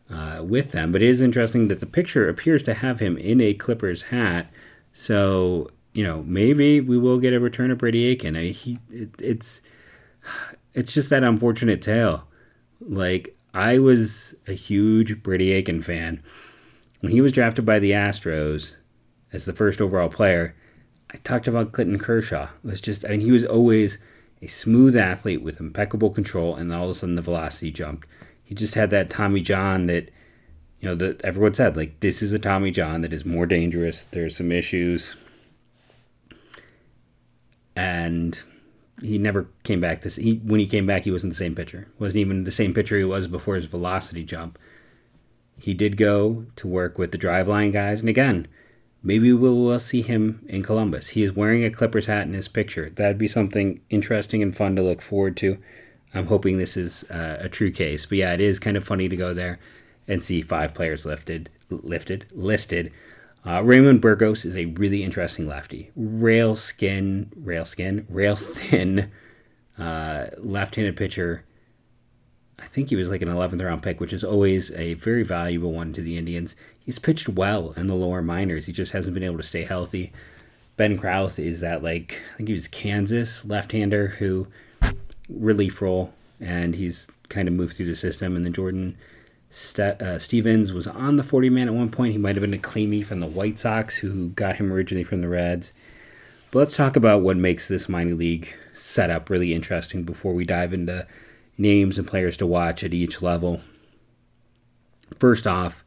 uh, 0.10 0.42
with 0.44 0.72
them, 0.72 0.92
but 0.92 1.04
it 1.04 1.10
is 1.10 1.22
interesting 1.22 1.68
that 1.68 1.80
the 1.80 1.86
picture 1.86 2.28
appears 2.28 2.64
to 2.64 2.74
have 2.74 3.00
him 3.00 3.18
in 3.18 3.42
a 3.42 3.54
Clippers 3.54 4.04
hat. 4.04 4.48
So 4.94 5.70
you 5.98 6.04
know, 6.04 6.24
maybe 6.28 6.80
we 6.80 6.96
will 6.96 7.18
get 7.18 7.34
a 7.34 7.40
return 7.40 7.72
of 7.72 7.80
Brady 7.80 8.06
Aiken. 8.06 8.36
I 8.36 8.42
mean, 8.42 8.54
he, 8.54 8.78
it, 8.92 9.10
it's, 9.20 9.62
it's 10.76 10.94
just 10.94 11.10
that 11.10 11.24
unfortunate 11.24 11.82
tale. 11.82 12.28
Like 12.80 13.36
I 13.52 13.80
was 13.80 14.36
a 14.48 14.54
huge 14.54 15.24
Brady 15.24 15.52
Aiken 15.54 15.82
fan 15.82 16.22
when 17.00 17.12
he 17.12 17.22
was 17.22 17.32
drafted 17.32 17.66
by 17.66 17.80
the 17.80 17.92
Astros 17.92 18.76
as 19.32 19.46
the 19.46 19.54
first 19.54 19.82
overall 19.82 20.10
player, 20.10 20.56
I 21.12 21.18
talked 21.18 21.48
about 21.48 21.72
Clayton 21.72 22.00
Kershaw. 22.00 22.50
It 22.64 22.68
was 22.68 22.82
just, 22.82 23.06
I 23.06 23.10
mean, 23.10 23.22
he 23.22 23.32
was 23.32 23.46
always 23.46 23.98
a 24.42 24.48
smooth 24.48 24.96
athlete 24.96 25.42
with 25.42 25.60
impeccable 25.60 26.10
control, 26.10 26.56
and 26.56 26.74
all 26.74 26.86
of 26.86 26.92
a 26.92 26.96
sudden 26.96 27.16
the 27.16 27.22
velocity 27.22 27.72
jumped. 27.72 28.08
He 28.44 28.56
just 28.56 28.76
had 28.76 28.90
that 28.92 29.10
Tommy 29.10 29.42
John 29.42 29.88
that, 29.88 30.10
you 30.80 30.90
know, 30.90 30.96
that 30.96 31.22
everyone 31.24 31.54
said, 31.54 31.76
like, 31.76 32.00
this 32.00 32.22
is 32.22 32.34
a 32.34 32.40
Tommy 32.40 32.72
John 32.72 33.02
that 33.02 33.14
is 33.14 33.26
more 33.26 33.46
dangerous. 33.46 34.04
There's 34.04 34.38
some 34.38 34.52
issues. 34.52 35.16
And 37.76 38.40
he 39.02 39.18
never 39.18 39.50
came 39.64 39.80
back. 39.80 40.02
This 40.02 40.16
he, 40.16 40.36
when 40.36 40.60
he 40.60 40.66
came 40.66 40.88
back, 40.88 41.04
he 41.04 41.12
wasn't 41.12 41.34
the 41.34 41.38
same 41.38 41.56
pitcher. 41.56 41.88
wasn't 42.00 42.22
even 42.22 42.44
the 42.44 42.52
same 42.52 42.74
pitcher 42.74 42.98
he 42.98 43.04
was 43.04 43.28
before 43.28 43.56
his 43.56 43.66
velocity 43.66 44.24
jump 44.24 44.58
he 45.60 45.74
did 45.74 45.98
go 45.98 46.46
to 46.56 46.68
work 46.68 46.98
with 46.98 47.12
the 47.12 47.18
driveline 47.18 47.74
guys. 47.74 48.00
And 48.00 48.10
again, 48.10 48.48
maybe 49.02 49.34
we 49.34 49.50
will 49.50 49.80
see 49.80 50.02
him 50.02 50.46
in 50.48 50.64
Columbus. 50.64 51.10
He 51.10 51.24
is 51.24 51.34
wearing 51.34 51.64
a 51.64 51.72
Clippers 51.72 52.06
hat 52.06 52.28
in 52.28 52.34
his 52.34 52.48
picture. 52.48 52.90
That'd 52.90 53.18
be 53.18 53.28
something 53.28 53.82
interesting 53.90 54.44
and 54.44 54.56
fun 54.56 54.76
to 54.76 54.82
look 54.82 55.02
forward 55.02 55.36
to. 55.38 55.58
I'm 56.14 56.28
hoping 56.28 56.58
this 56.58 56.78
is 56.78 57.04
uh, 57.06 57.38
a 57.40 57.50
true 57.50 57.72
case. 57.72 58.06
But 58.06 58.20
yeah, 58.20 58.34
it 58.34 58.42
is 58.42 58.60
kind 58.60 58.78
of 58.78 58.84
funny 58.84 59.10
to 59.10 59.16
go 59.16 59.34
there 59.34 59.60
and 60.08 60.24
see 60.24 60.42
five 60.42 60.74
players 60.74 61.06
lifted, 61.06 61.50
lifted, 61.70 62.26
listed. 62.32 62.92
Uh, 63.46 63.62
Raymond 63.64 64.02
Burgos 64.02 64.46
is 64.46 64.58
a 64.58 64.66
really 64.66 65.04
interesting 65.04 65.48
lefty. 65.48 65.92
Rail 65.96 66.56
skin, 66.56 67.32
rail 67.36 67.66
skin, 67.66 68.06
rail 68.10 68.36
thin, 68.36 69.12
uh, 69.78 70.28
left-handed 70.38 70.96
pitcher 70.96 71.44
I 72.60 72.66
think 72.66 72.90
he 72.90 72.96
was 72.96 73.10
like 73.10 73.22
an 73.22 73.30
11th 73.30 73.64
round 73.64 73.84
pick, 73.84 74.00
which 74.00 74.14
is 74.14 74.24
always 74.24 74.72
a 74.72 74.96
very 74.96 75.24
valuable 75.24 75.72
one 75.72 75.94
to 75.94 76.02
the 76.02 76.18
Indians. 76.18 76.56
He's 76.80 77.00
pitched 77.00 77.30
well 77.30 77.74
in 77.78 77.88
the 77.88 77.96
lower 77.96 78.22
minors. 78.22 78.66
He 78.66 78.74
just 78.74 78.94
hasn't 78.94 79.14
been 79.14 79.24
able 79.24 79.38
to 79.38 79.44
stay 79.44 79.64
healthy. 79.64 80.12
Ben 80.76 80.98
Krauth 80.98 81.44
is 81.44 81.60
that 81.62 81.84
like 81.84 82.22
I 82.34 82.38
think 82.38 82.50
he 82.50 82.54
was 82.54 82.68
Kansas 82.68 83.46
left-hander 83.46 84.10
who 84.20 84.48
relief 85.30 85.82
role, 85.82 86.14
and 86.40 86.76
he's 86.76 87.08
kind 87.30 87.48
of 87.48 87.54
moved 87.54 87.76
through 87.76 87.88
the 87.88 87.96
system. 87.96 88.36
And 88.36 88.46
then 88.46 88.54
Jordan 88.54 88.98
uh, 89.80 90.20
Stevens 90.20 90.74
was 90.74 90.88
on 90.88 91.16
the 91.16 91.24
40 91.24 91.50
man 91.50 91.68
at 91.68 91.74
one 91.74 91.90
point. 91.90 92.14
He 92.14 92.18
might 92.18 92.36
have 92.36 92.42
been 92.42 92.54
a 92.54 92.60
claimee 92.60 93.02
from 93.02 93.20
the 93.20 93.28
White 93.28 93.60
Sox 93.60 93.98
who 93.98 94.30
got 94.30 94.58
him 94.58 94.72
originally 94.72 95.04
from 95.04 95.22
the 95.22 95.30
Reds. 95.30 95.74
But 96.52 96.60
let's 96.60 96.76
talk 96.76 96.96
about 96.96 97.22
what 97.22 97.38
makes 97.38 97.68
this 97.68 97.90
minor 97.90 98.14
league 98.14 98.54
setup 98.74 99.30
really 99.30 99.54
interesting 99.54 100.04
before 100.04 100.34
we 100.34 100.46
dive 100.46 100.74
into 100.74 101.06
names 101.58 101.98
and 101.98 102.08
players 102.08 102.38
to 102.38 102.46
watch 102.46 102.84
at 102.84 102.94
each 102.94 103.22
level. 103.22 103.62
First 105.18 105.48
off, 105.48 105.84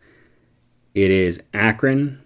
it 0.95 1.11
is 1.11 1.41
Akron. 1.55 2.21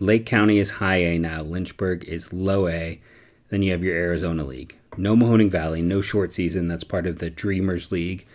Lake 0.00 0.26
County 0.26 0.58
is 0.58 0.72
high 0.72 0.96
A 0.96 1.18
now. 1.18 1.42
Lynchburg 1.42 2.04
is 2.04 2.32
low 2.32 2.68
A. 2.68 3.00
Then 3.48 3.62
you 3.62 3.72
have 3.72 3.84
your 3.84 3.96
Arizona 3.96 4.44
League. 4.44 4.76
No 4.96 5.16
Mahoning 5.16 5.50
Valley, 5.50 5.82
no 5.82 6.00
short 6.00 6.32
season. 6.32 6.68
That's 6.68 6.84
part 6.84 7.06
of 7.06 7.18
the 7.18 7.30
Dreamers 7.30 7.90
League. 7.90 8.26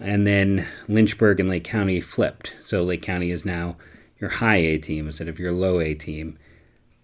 And 0.00 0.26
then 0.26 0.66
Lynchburg 0.88 1.40
and 1.40 1.48
Lake 1.48 1.64
County 1.64 2.00
flipped. 2.00 2.54
So 2.62 2.82
Lake 2.82 3.02
County 3.02 3.30
is 3.30 3.44
now 3.44 3.76
your 4.18 4.30
high 4.30 4.56
A 4.56 4.78
team 4.78 5.06
instead 5.06 5.28
of 5.28 5.38
your 5.38 5.52
low 5.52 5.80
A 5.80 5.94
team. 5.94 6.38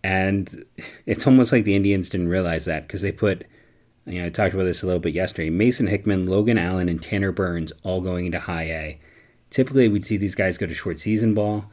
And 0.03 0.65
it's 1.07 1.27
almost 1.27 1.53
like 1.53 1.65
the 1.65 1.77
Indians 1.77 2.11
didn't 2.11 2.29
realize 2.29 2.65
that 2.65 2.83
because 2.83 3.03
they 3.03 3.13
put 3.13 3.47
you 4.07 4.21
know, 4.21 4.27
I 4.27 4.31
talked 4.31 4.55
about 4.55 4.65
this 4.65 4.83
a 4.83 4.87
little 4.87 5.01
bit 5.01 5.15
yesterday. 5.15 5.51
Mason 5.51 5.87
Hickman, 5.87 6.27
Logan 6.27 6.59
Allen, 6.59 6.89
and 6.89 7.01
Tanner 7.01 7.33
Burns 7.33 7.73
all 7.83 8.01
going 8.01 8.27
into 8.27 8.41
high 8.41 8.65
A. 8.65 9.01
Typically, 9.51 9.89
we'd 9.89 10.07
see 10.07 10.17
these 10.17 10.35
guys 10.35 10.59
go 10.59 10.67
to 10.67 10.75
short 10.75 10.99
season 10.99 11.35
ball. 11.35 11.67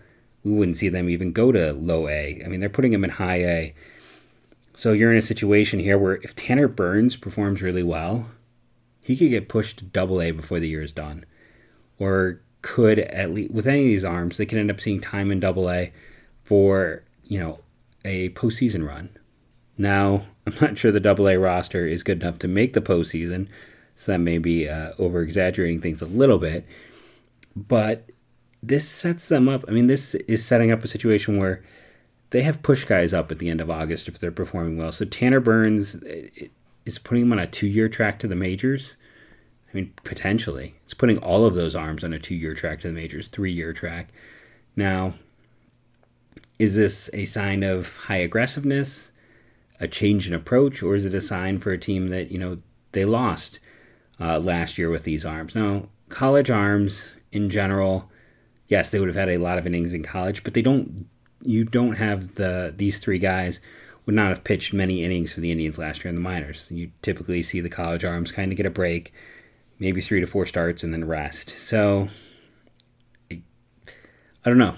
We 0.44 0.54
wouldn't 0.54 0.78
see 0.78 0.90
them 0.90 1.10
even 1.10 1.32
go 1.32 1.52
to 1.52 1.74
low 1.74 2.08
A. 2.08 2.42
I 2.44 2.48
mean, 2.48 2.60
they're 2.60 2.70
putting 2.70 2.92
them 2.92 3.04
in 3.04 3.12
high 3.12 3.44
A. 3.44 3.76
So 4.74 4.94
you're 4.94 5.12
in 5.12 5.18
a 5.18 5.22
situation 5.22 5.80
here 5.80 5.98
where 5.98 6.16
if 6.18 6.36
Tanner 6.36 6.68
Burns 6.68 7.16
performs 7.16 7.62
really 7.62 7.84
well, 7.84 8.28
he 9.02 9.18
could 9.18 9.30
get 9.30 9.50
pushed 9.50 9.80
to 9.80 9.86
double 9.86 10.22
A 10.22 10.32
before 10.32 10.60
the 10.60 10.70
year 10.70 10.82
is 10.82 10.92
done. 10.92 11.26
Or 11.98 12.42
could 12.62 13.00
at 13.00 13.34
least 13.34 13.52
with 13.52 13.68
any 13.68 13.80
of 13.80 13.86
these 13.86 14.06
arms, 14.06 14.38
they 14.38 14.46
could 14.46 14.58
end 14.58 14.70
up 14.70 14.80
seeing 14.80 15.02
time 15.02 15.32
in 15.32 15.40
double 15.40 15.70
A 15.70 15.92
for, 16.44 17.04
you 17.24 17.40
know, 17.40 17.60
a 18.06 18.30
postseason 18.30 18.88
run. 18.88 19.10
Now, 19.78 20.26
I'm 20.48 20.54
not 20.62 20.78
sure 20.78 20.92
the 20.92 21.00
Double 21.00 21.28
A 21.28 21.38
roster 21.38 21.86
is 21.86 22.04
good 22.04 22.22
enough 22.22 22.40
to 22.40 22.48
make 22.48 22.74
the 22.74 22.82
postseason, 22.82 23.48
so 23.96 24.12
that 24.12 24.20
may 24.20 24.38
be 24.38 24.68
uh, 24.68 24.94
over 24.98 25.22
exaggerating 25.22 25.82
things 25.82 26.02
a 26.02 26.06
little 26.06 26.38
bit. 26.38 26.66
But 27.56 28.10
this 28.62 28.88
sets 28.88 29.28
them 29.28 29.48
up. 29.48 29.66
I 29.68 29.72
mean, 29.72 29.88
this 29.88 30.16
is 30.16 30.46
setting 30.46 30.72
up 30.72 30.84
a 30.84 30.88
situation 30.88 31.38
where 31.38 31.64
they 32.32 32.42
have 32.44 32.62
push 32.62 32.84
guys 32.84 33.14
up 33.14 33.32
at 33.32 33.40
the 33.40 33.50
end 33.50 33.62
of 33.62 33.70
August 33.70 34.08
if 34.08 34.20
they're 34.20 34.32
performing 34.32 34.78
well. 34.78 34.92
So 34.92 35.06
Tanner 35.06 35.40
Burns 35.40 35.96
is 36.86 37.00
putting 37.00 37.24
them 37.24 37.34
on 37.34 37.40
a 37.40 37.48
two 37.48 37.68
year 37.68 37.90
track 37.90 38.20
to 38.20 38.28
the 38.28 38.36
majors. 38.36 38.96
I 39.72 39.78
mean, 39.78 39.94
potentially. 40.04 40.76
It's 40.84 40.94
putting 40.94 41.18
all 41.20 41.46
of 41.46 41.56
those 41.56 41.76
arms 41.76 42.04
on 42.04 42.14
a 42.14 42.20
two 42.20 42.36
year 42.36 42.54
track 42.54 42.82
to 42.82 42.88
the 42.88 42.94
majors, 42.94 43.28
three 43.28 43.52
year 43.52 43.74
track. 43.74 44.10
Now, 44.76 45.16
is 46.58 46.76
this 46.76 47.10
a 47.14 47.26
sign 47.26 47.64
of 47.64 47.96
high 47.96 48.18
aggressiveness, 48.18 49.12
a 49.80 49.88
change 49.88 50.28
in 50.28 50.34
approach, 50.34 50.84
or 50.84 50.96
is 50.96 51.06
it 51.06 51.14
a 51.14 51.22
sign 51.22 51.60
for 51.60 51.72
a 51.72 51.78
team 51.78 52.08
that, 52.08 52.32
you 52.32 52.38
know, 52.38 52.60
they 52.92 53.06
lost 53.06 53.60
uh, 54.20 54.40
last 54.40 54.78
year 54.78 54.90
with 54.90 55.04
these 55.04 55.26
arms? 55.26 55.56
Now, 55.56 55.90
college 56.10 56.50
arms 56.50 57.08
in 57.32 57.50
general, 57.50 58.12
yes, 58.68 58.90
they 58.90 59.00
would 59.00 59.08
have 59.08 59.16
had 59.16 59.30
a 59.30 59.38
lot 59.38 59.58
of 59.58 59.66
innings 59.66 59.94
in 59.94 60.04
college, 60.04 60.44
but 60.44 60.54
they 60.54 60.62
don't, 60.62 61.08
you 61.42 61.64
don't 61.64 61.94
have 61.94 62.36
the, 62.36 62.74
these 62.76 63.00
three 63.00 63.20
guys 63.20 63.60
would 64.06 64.16
not 64.16 64.30
have 64.30 64.44
pitched 64.44 64.74
many 64.74 65.04
innings 65.04 65.32
for 65.32 65.40
the 65.40 65.52
Indians 65.52 65.78
last 65.78 66.04
year 66.04 66.10
in 66.10 66.16
the 66.16 66.22
minors. 66.22 66.68
You 66.70 66.92
typically 67.02 67.44
see 67.44 67.62
the 67.62 67.70
college 67.70 68.04
arms 68.04 68.32
kind 68.32 68.52
of 68.52 68.58
get 68.58 68.66
a 68.66 68.72
break, 68.72 69.14
maybe 69.78 70.02
three 70.02 70.20
to 70.20 70.28
four 70.28 70.46
starts 70.46 70.84
and 70.84 70.92
then 70.92 71.06
rest. 71.06 71.52
So, 71.52 72.10
I 73.32 73.40
don't 74.46 74.58
know. 74.58 74.76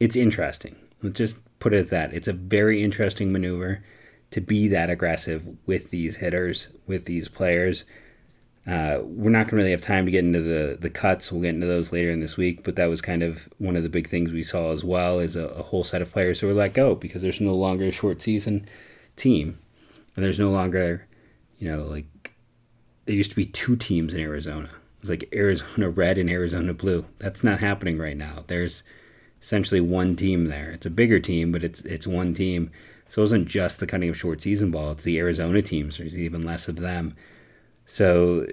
It's 0.00 0.16
interesting. 0.16 0.76
Let's 1.02 1.18
just 1.18 1.38
put 1.60 1.72
it 1.72 1.78
at 1.78 1.90
that. 1.90 2.12
It's 2.12 2.28
a 2.28 2.32
very 2.32 2.82
interesting 2.82 3.30
maneuver 3.30 3.84
to 4.32 4.40
be 4.40 4.68
that 4.68 4.90
aggressive 4.90 5.46
with 5.66 5.90
these 5.90 6.16
hitters, 6.16 6.68
with 6.86 7.04
these 7.04 7.28
players. 7.28 7.84
Uh, 8.66 8.98
we're 9.02 9.30
not 9.30 9.42
going 9.42 9.50
to 9.50 9.56
really 9.56 9.70
have 9.72 9.80
time 9.80 10.04
to 10.04 10.10
get 10.12 10.24
into 10.24 10.40
the, 10.40 10.76
the 10.80 10.90
cuts. 10.90 11.30
We'll 11.30 11.42
get 11.42 11.54
into 11.54 11.66
those 11.66 11.92
later 11.92 12.10
in 12.10 12.20
this 12.20 12.36
week, 12.36 12.62
but 12.62 12.76
that 12.76 12.86
was 12.86 13.00
kind 13.00 13.22
of 13.22 13.48
one 13.58 13.76
of 13.76 13.82
the 13.82 13.88
big 13.88 14.08
things 14.08 14.30
we 14.30 14.42
saw 14.42 14.72
as 14.72 14.84
well 14.84 15.18
is 15.18 15.36
a, 15.36 15.46
a 15.48 15.62
whole 15.62 15.84
set 15.84 16.02
of 16.02 16.12
players 16.12 16.40
who 16.40 16.46
were 16.46 16.54
let 16.54 16.74
go 16.74 16.94
because 16.94 17.22
there's 17.22 17.40
no 17.40 17.54
longer 17.54 17.86
a 17.86 17.92
short 17.92 18.22
season 18.22 18.66
team. 19.16 19.58
And 20.14 20.24
there's 20.24 20.38
no 20.38 20.50
longer, 20.50 21.06
you 21.58 21.70
know, 21.70 21.84
like 21.84 22.34
there 23.06 23.14
used 23.14 23.30
to 23.30 23.36
be 23.36 23.46
two 23.46 23.76
teams 23.76 24.14
in 24.14 24.20
Arizona. 24.20 24.68
It 24.68 25.00
was 25.00 25.10
like 25.10 25.28
Arizona 25.32 25.90
Red 25.90 26.18
and 26.18 26.30
Arizona 26.30 26.72
Blue. 26.72 27.04
That's 27.18 27.42
not 27.42 27.60
happening 27.60 27.98
right 27.98 28.16
now. 28.16 28.44
There's 28.46 28.82
essentially 29.40 29.80
one 29.80 30.14
team 30.14 30.46
there. 30.46 30.70
It's 30.70 30.86
a 30.86 30.90
bigger 30.90 31.18
team, 31.18 31.50
but 31.50 31.64
it's 31.64 31.80
it's 31.80 32.06
one 32.06 32.32
team. 32.32 32.70
So 33.12 33.20
it 33.20 33.24
wasn't 33.24 33.46
just 33.46 33.78
the 33.78 33.86
cutting 33.86 34.08
of 34.08 34.16
short 34.16 34.40
season 34.40 34.70
ball. 34.70 34.92
It's 34.92 35.04
the 35.04 35.18
Arizona 35.18 35.60
teams. 35.60 35.98
There's 35.98 36.18
even 36.18 36.40
less 36.40 36.66
of 36.66 36.76
them. 36.76 37.14
So 37.84 38.46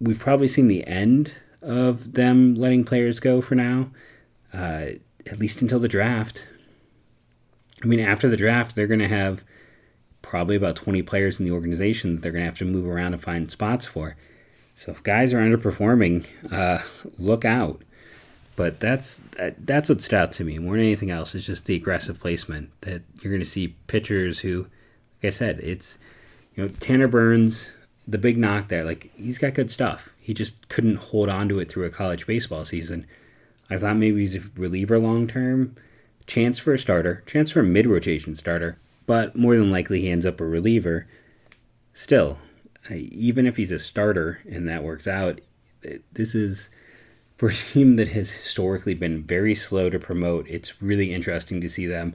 we've 0.00 0.18
probably 0.18 0.48
seen 0.48 0.68
the 0.68 0.86
end 0.86 1.32
of 1.60 2.14
them 2.14 2.54
letting 2.54 2.82
players 2.82 3.20
go 3.20 3.42
for 3.42 3.56
now, 3.56 3.90
uh, 4.54 4.86
at 5.26 5.38
least 5.38 5.60
until 5.60 5.78
the 5.78 5.86
draft. 5.86 6.46
I 7.84 7.86
mean, 7.86 8.00
after 8.00 8.26
the 8.26 8.38
draft, 8.38 8.74
they're 8.74 8.86
going 8.86 9.00
to 9.00 9.06
have 9.06 9.44
probably 10.22 10.56
about 10.56 10.76
20 10.76 11.02
players 11.02 11.38
in 11.38 11.44
the 11.44 11.52
organization 11.52 12.14
that 12.14 12.22
they're 12.22 12.32
going 12.32 12.40
to 12.40 12.48
have 12.48 12.56
to 12.56 12.64
move 12.64 12.86
around 12.86 13.12
and 13.12 13.22
find 13.22 13.50
spots 13.50 13.84
for. 13.84 14.16
So 14.74 14.92
if 14.92 15.02
guys 15.02 15.34
are 15.34 15.40
underperforming, 15.40 16.24
uh, 16.50 16.78
look 17.18 17.44
out. 17.44 17.82
But 18.56 18.80
that's 18.80 19.20
that, 19.36 19.66
that's 19.66 19.88
what 19.90 20.02
stood 20.02 20.16
out 20.16 20.32
to 20.32 20.44
me 20.44 20.58
more 20.58 20.76
than 20.76 20.86
anything 20.86 21.10
else. 21.10 21.34
Is 21.34 21.46
just 21.46 21.66
the 21.66 21.76
aggressive 21.76 22.18
placement 22.18 22.70
that 22.80 23.02
you're 23.20 23.30
going 23.30 23.40
to 23.40 23.46
see 23.46 23.76
pitchers 23.86 24.40
who, 24.40 24.62
like 25.22 25.26
I 25.26 25.30
said, 25.30 25.60
it's 25.60 25.98
you 26.54 26.64
know 26.64 26.68
Tanner 26.80 27.06
Burns, 27.06 27.68
the 28.08 28.18
big 28.18 28.38
knock 28.38 28.68
there. 28.68 28.84
Like 28.84 29.10
he's 29.14 29.38
got 29.38 29.54
good 29.54 29.70
stuff. 29.70 30.14
He 30.18 30.32
just 30.32 30.68
couldn't 30.68 30.96
hold 30.96 31.28
on 31.28 31.48
to 31.50 31.58
it 31.58 31.70
through 31.70 31.84
a 31.84 31.90
college 31.90 32.26
baseball 32.26 32.64
season. 32.64 33.06
I 33.68 33.76
thought 33.76 33.96
maybe 33.96 34.20
he's 34.20 34.36
a 34.36 34.42
reliever 34.56 34.98
long 34.98 35.26
term, 35.26 35.76
chance 36.26 36.58
for 36.58 36.72
a 36.72 36.78
starter, 36.78 37.22
chance 37.26 37.50
for 37.50 37.60
a 37.60 37.64
mid 37.64 37.86
rotation 37.86 38.34
starter, 38.34 38.78
but 39.06 39.36
more 39.36 39.56
than 39.56 39.70
likely 39.70 40.00
he 40.00 40.10
ends 40.10 40.24
up 40.24 40.40
a 40.40 40.46
reliever. 40.46 41.06
Still, 41.92 42.38
even 42.90 43.46
if 43.46 43.56
he's 43.56 43.72
a 43.72 43.78
starter 43.78 44.40
and 44.48 44.68
that 44.68 44.82
works 44.82 45.06
out, 45.06 45.40
this 46.12 46.34
is 46.34 46.70
for 47.36 47.48
a 47.48 47.54
team 47.54 47.94
that 47.94 48.08
has 48.08 48.30
historically 48.30 48.94
been 48.94 49.22
very 49.22 49.54
slow 49.54 49.90
to 49.90 49.98
promote, 49.98 50.48
it's 50.48 50.80
really 50.80 51.12
interesting 51.12 51.60
to 51.60 51.68
see 51.68 51.86
them 51.86 52.14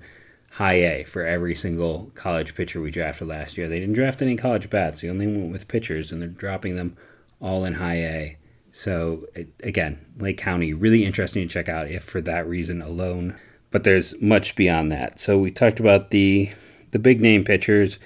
high 0.53 0.73
A 0.73 1.03
for 1.03 1.25
every 1.25 1.55
single 1.55 2.11
college 2.15 2.55
pitcher 2.55 2.81
we 2.81 2.91
drafted 2.91 3.27
last 3.27 3.57
year. 3.57 3.69
They 3.69 3.79
didn't 3.79 3.95
draft 3.95 4.21
any 4.21 4.35
college 4.35 4.69
bats, 4.69 5.01
they 5.01 5.09
only 5.09 5.27
went 5.27 5.51
with 5.51 5.67
pitchers, 5.67 6.11
and 6.11 6.21
they're 6.21 6.29
dropping 6.29 6.75
them 6.75 6.97
all 7.39 7.65
in 7.65 7.75
high 7.75 8.03
A. 8.03 8.37
So, 8.71 9.27
again, 9.61 9.99
Lake 10.17 10.37
County, 10.37 10.73
really 10.73 11.05
interesting 11.05 11.47
to 11.47 11.53
check 11.53 11.67
out 11.67 11.89
if 11.89 12.03
for 12.03 12.21
that 12.21 12.47
reason 12.47 12.81
alone. 12.81 13.37
But 13.69 13.83
there's 13.83 14.19
much 14.21 14.55
beyond 14.55 14.91
that. 14.91 15.19
So, 15.19 15.37
we 15.37 15.51
talked 15.51 15.79
about 15.79 16.11
the 16.11 16.51
the 16.91 16.99
big 16.99 17.21
name 17.21 17.43
pitchers. 17.43 17.99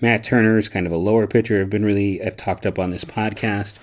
Matt 0.00 0.24
Turner 0.24 0.56
is 0.56 0.68
kind 0.68 0.86
of 0.86 0.92
a 0.92 0.96
lower 0.96 1.26
pitcher. 1.26 1.60
I've 1.60 1.70
been 1.70 1.84
really, 1.84 2.22
I've 2.22 2.36
talked 2.36 2.64
up 2.64 2.78
on 2.78 2.90
this 2.90 3.04
podcast. 3.04 3.74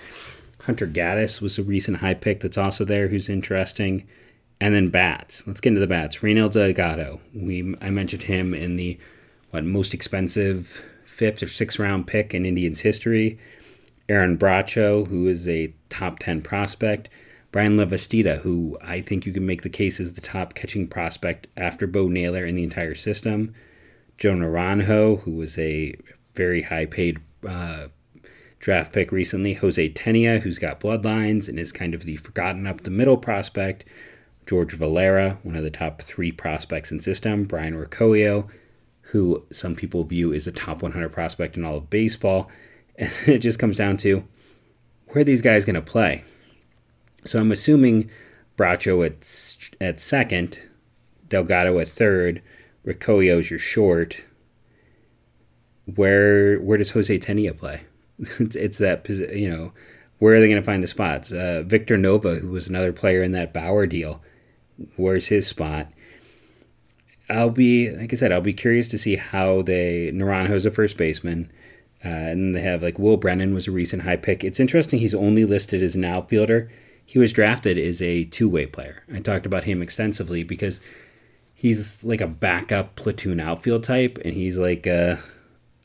Hunter 0.67 0.85
Gaddis 0.85 1.41
was 1.41 1.57
a 1.57 1.63
recent 1.63 1.97
high 1.97 2.13
pick 2.13 2.41
that's 2.41 2.57
also 2.57 2.83
there 2.83 3.07
who's 3.07 3.29
interesting. 3.29 4.05
And 4.59 4.75
then 4.75 4.89
bats. 4.89 5.47
Let's 5.47 5.61
get 5.61 5.69
into 5.69 5.79
the 5.79 5.87
bats. 5.87 6.21
Raynel 6.21 6.49
Delgado. 6.49 7.21
We 7.33 7.75
I 7.81 7.89
mentioned 7.89 8.23
him 8.23 8.53
in 8.53 8.75
the 8.75 8.99
what 9.51 9.63
most 9.63 9.93
expensive 9.93 10.83
fifth 11.05 11.41
or 11.41 11.47
sixth 11.47 11.79
round 11.79 12.05
pick 12.05 12.33
in 12.33 12.45
Indians 12.45 12.81
history. 12.81 13.39
Aaron 14.09 14.37
Bracho, 14.37 15.07
who 15.07 15.27
is 15.27 15.47
a 15.47 15.73
top 15.89 16.19
ten 16.19 16.41
prospect. 16.41 17.07
Bryan 17.51 17.77
Lavastida, 17.77 18.39
who 18.39 18.77
I 18.81 18.99
think 18.99 19.25
you 19.25 19.31
can 19.31 19.45
make 19.45 19.61
the 19.61 19.69
case 19.69 19.99
is 20.01 20.13
the 20.13 20.21
top 20.21 20.53
catching 20.53 20.87
prospect 20.87 21.47
after 21.55 21.87
Bo 21.87 22.07
Naylor 22.07 22.45
in 22.45 22.55
the 22.55 22.63
entire 22.63 22.95
system. 22.95 23.53
Joe 24.17 24.33
Naranjo, 24.33 25.21
who 25.21 25.31
was 25.31 25.57
a 25.57 25.95
very 26.33 26.63
high 26.63 26.87
paid 26.87 27.19
uh, 27.47 27.87
draft 28.59 28.93
pick 28.93 29.11
recently, 29.11 29.53
Jose 29.53 29.89
Tena, 29.89 30.41
who's 30.41 30.59
got 30.59 30.79
bloodlines 30.79 31.47
and 31.47 31.59
is 31.59 31.71
kind 31.71 31.93
of 31.93 32.03
the 32.03 32.17
forgotten 32.17 32.67
up 32.67 32.81
the 32.81 32.89
middle 32.89 33.17
prospect. 33.17 33.85
George 34.45 34.73
Valera, 34.73 35.39
one 35.43 35.55
of 35.55 35.63
the 35.63 35.69
top 35.69 36.01
three 36.01 36.31
prospects 36.31 36.91
in 36.91 36.99
system. 36.99 37.43
Brayan 37.43 37.75
Rocchio, 37.75 38.47
who 39.01 39.43
some 39.51 39.75
people 39.75 40.03
view 40.03 40.33
as 40.33 40.47
a 40.47 40.51
top 40.51 40.81
100 40.81 41.09
prospect 41.09 41.57
in 41.57 41.65
all 41.65 41.77
of 41.77 41.89
baseball. 41.89 42.49
And 42.99 43.11
it 43.27 43.39
just 43.39 43.59
comes 43.59 43.77
down 43.77 43.97
to 43.97 44.23
where 45.09 45.23
these 45.23 45.43
guys 45.43 45.65
going 45.65 45.75
to 45.75 45.81
play? 45.83 46.23
So 47.25 47.39
I'm 47.39 47.51
assuming 47.51 48.09
Bracho 48.57 49.05
at, 49.05 49.77
at 49.79 49.99
second, 49.99 50.59
Delgado 51.29 51.77
at 51.77 51.87
third, 51.87 52.41
is 52.83 53.49
your 53.49 53.59
short. 53.59 54.23
Where 55.85 56.57
where 56.59 56.77
does 56.77 56.91
Jose 56.91 57.19
Tena 57.19 57.57
play? 57.57 57.83
It's, 58.19 58.55
it's 58.55 58.77
that 58.79 59.07
you 59.09 59.49
know 59.49 59.73
where 60.19 60.35
are 60.35 60.39
they 60.39 60.47
going 60.47 60.61
to 60.61 60.65
find 60.65 60.81
the 60.81 60.87
spots? 60.87 61.31
Uh, 61.31 61.63
Victor 61.65 61.97
Nova, 61.97 62.35
who 62.35 62.49
was 62.49 62.67
another 62.67 62.91
player 62.91 63.21
in 63.21 63.33
that 63.33 63.53
Bauer 63.53 63.85
deal, 63.85 64.21
where's 64.95 65.27
his 65.27 65.47
spot? 65.47 65.87
I'll 67.29 67.49
be 67.49 67.91
like 67.91 68.13
I 68.13 68.15
said, 68.15 68.31
I'll 68.31 68.41
be 68.41 68.53
curious 68.53 68.87
to 68.89 68.97
see 68.97 69.17
how 69.17 69.61
they 69.61 70.11
Naranjo's 70.13 70.65
a 70.65 70.71
first 70.71 70.97
baseman. 70.97 71.51
Uh, 72.05 72.09
and 72.09 72.55
they 72.55 72.61
have 72.61 72.83
like 72.83 72.99
Will 72.99 73.17
Brennan 73.17 73.53
was 73.53 73.67
a 73.67 73.71
recent 73.71 74.03
high 74.03 74.17
pick. 74.17 74.43
It's 74.43 74.59
interesting 74.59 74.99
he's 74.99 75.15
only 75.15 75.45
listed 75.45 75.81
as 75.81 75.95
an 75.95 76.05
outfielder. 76.05 76.71
He 77.03 77.17
was 77.19 77.33
drafted 77.33 77.77
as 77.77 78.01
a 78.01 78.25
two 78.25 78.49
way 78.49 78.65
player. 78.65 79.03
I 79.13 79.19
talked 79.19 79.45
about 79.45 79.63
him 79.63 79.81
extensively 79.81 80.43
because 80.43 80.79
he's 81.55 82.03
like 82.03 82.21
a 82.21 82.27
backup 82.27 82.95
platoon 82.95 83.39
outfield 83.39 83.83
type, 83.83 84.19
and 84.23 84.33
he's 84.33 84.57
like 84.57 84.85
a, 84.85 85.19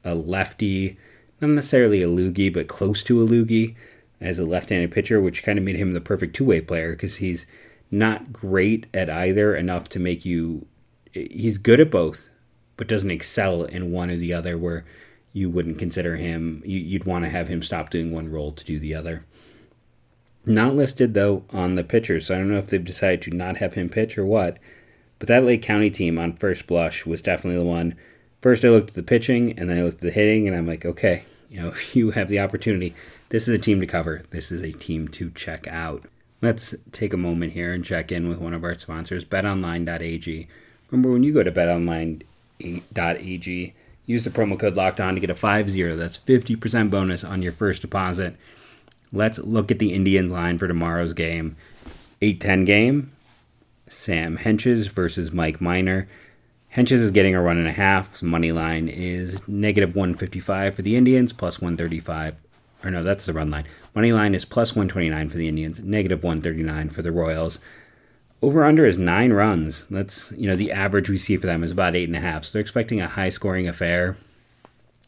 a 0.05 0.15
lefty 0.15 0.99
not 1.43 1.51
necessarily 1.51 2.03
a 2.03 2.09
loogie, 2.09 2.53
but 2.53 2.69
close 2.69 3.03
to 3.05 3.21
a 3.21 3.27
loogie 3.27 3.75
as 4.21 4.39
a 4.39 4.45
left-handed 4.45 4.93
pitcher, 4.93 5.21
which 5.21 5.43
kind 5.43 5.59
of 5.59 5.65
made 5.65 5.77
him 5.77 5.93
the 5.93 6.01
perfect 6.01 6.35
two-way 6.35 6.61
player 6.61 6.93
because 6.93 7.17
he's 7.17 7.45
not 7.91 8.33
great 8.33 8.87
at 8.95 9.11
either 9.11 9.55
enough 9.55 9.89
to 9.91 9.99
make 9.99 10.25
you. 10.25 10.67
He's 11.13 11.59
good 11.59 11.81
at 11.81 11.91
both, 11.91 12.29
but 12.77 12.89
doesn't 12.89 13.11
excel 13.11 13.65
in 13.65 13.93
one 13.93 14.11
or 14.11 14.17
the 14.17 14.33
other. 14.33 14.57
Where 14.57 14.85
you 15.33 15.51
wouldn't 15.51 15.79
consider 15.79 16.17
him, 16.17 16.63
you'd 16.65 17.05
want 17.05 17.25
to 17.25 17.31
have 17.31 17.49
him 17.49 17.63
stop 17.63 17.91
doing 17.91 18.13
one 18.13 18.31
role 18.31 18.53
to 18.53 18.65
do 18.65 18.79
the 18.79 18.95
other. 18.95 19.25
Not 20.47 20.75
listed 20.75 21.15
though 21.15 21.45
on 21.51 21.75
the 21.75 21.85
pitchers, 21.85 22.27
so 22.27 22.35
I 22.35 22.39
don't 22.39 22.51
know 22.51 22.59
if 22.59 22.69
they've 22.69 22.83
decided 22.83 23.23
to 23.23 23.37
not 23.37 23.59
have 23.59 23.75
him 23.75 23.89
pitch 23.89 24.17
or 24.17 24.25
what. 24.25 24.59
But 25.19 25.29
that 25.29 25.45
Lake 25.45 25.63
County 25.63 25.91
team 25.91 26.19
on 26.19 26.35
first 26.35 26.67
blush 26.67 27.07
was 27.07 27.23
definitely 27.23 27.61
the 27.61 27.69
one. 27.69 27.95
First, 28.41 28.65
I 28.65 28.71
looked 28.71 28.91
at 28.91 28.97
the 28.97 29.05
pitching, 29.05 29.57
and 29.57 29.71
then 29.71 29.79
I 29.79 29.83
looked 29.83 29.99
at 29.99 30.01
the 30.01 30.11
hitting, 30.11 30.49
and 30.49 30.57
I'm 30.57 30.67
like, 30.67 30.85
okay, 30.85 31.25
you 31.53 31.61
know, 31.61 31.75
you 31.93 32.11
have 32.13 32.29
the 32.29 32.41
opportunity. 32.41 32.95
This 33.29 33.47
is 33.47 33.55
a 33.55 33.59
team 33.59 33.81
to 33.81 33.87
cover. 33.87 34.25
This 34.31 34.51
is 34.51 34.61
a 34.63 34.73
team 34.73 35.07
to 35.09 35.31
check 35.31 35.69
out. 35.69 36.05
Let's 36.41 36.75
take 36.91 37.13
a 37.13 37.19
moment 37.19 37.53
here 37.53 37.73
and 37.73 37.85
check 37.85 38.11
in 38.11 38.29
with 38.29 38.39
one 38.39 38.55
of 38.55 38.65
our 38.65 38.75
sponsors, 38.75 39.25
betonline.ag. 39.25 40.49
Remember, 40.91 41.11
when 41.11 41.23
you 41.23 41.33
go 41.33 41.45
to 41.45 41.53
betonline.ag, 41.53 42.25
use 44.07 44.25
the 44.25 44.31
promo 44.31 44.59
code 44.59 44.75
locked 44.75 45.01
on 45.01 45.15
to 45.15 45.21
get 45.21 45.31
a 45.31 45.35
5-0. 45.35 45.97
That's 45.97 46.19
50% 46.19 46.91
bonus 46.91 47.23
on 47.23 47.43
your 47.43 47.53
first 47.53 47.83
deposit. 47.83 48.35
Let's 49.13 49.39
look 49.39 49.71
at 49.71 49.79
the 49.79 49.93
Indians 49.93 50.33
line 50.33 50.59
for 50.59 50.67
tomorrow's 50.67 51.13
game. 51.13 51.57
8-10 52.21 52.67
game. 52.67 53.13
Sam 53.89 54.39
Hentges 54.39 54.89
versus 54.89 55.33
Mike 55.33 55.61
Minor. 55.61 56.09
Hentges 56.75 57.01
is 57.01 57.11
getting 57.11 57.35
a 57.35 57.43
run 57.43 57.59
and 57.59 57.69
a 57.69 57.73
half. 57.73 58.23
Money 58.23 58.51
line 58.51 58.89
is 58.89 59.37
negative 59.47 59.95
155 59.95 60.75
for 60.75 60.83
the 60.83 60.97
Indians, 60.97 61.33
plus 61.33 61.61
135. 61.61 62.37
Or 62.85 62.91
no, 62.91 63.03
that's 63.03 63.27
the 63.27 63.33
run 63.33 63.51
line. 63.51 63.65
Money 63.95 64.13
line 64.13 64.35
is 64.35 64.45
plus 64.45 64.75
129 64.75 65.29
for 65.29 65.37
the 65.37 65.49
Indians, 65.49 65.81
negative 65.81 66.23
139 66.23 66.91
for 66.91 67.03
the 67.03 67.13
Royals. 67.13 67.61
over 68.41 68.65
under 68.65 68.87
is 68.87 68.99
nine 68.99 69.33
runs. 69.33 69.87
That's 69.91 70.33
you 70.33 70.49
know 70.49 70.57
the 70.57 70.73
average 70.73 71.09
we 71.09 71.19
see 71.19 71.37
for 71.37 71.47
them 71.47 71.63
is 71.63 71.71
about 71.71 71.95
eight 71.95 72.09
and 72.09 72.17
a 72.17 72.21
half. 72.21 72.45
So 72.45 72.53
they're 72.53 72.61
expecting 72.61 73.01
a 73.01 73.07
high 73.07 73.29
scoring 73.29 73.69
affair. 73.69 74.17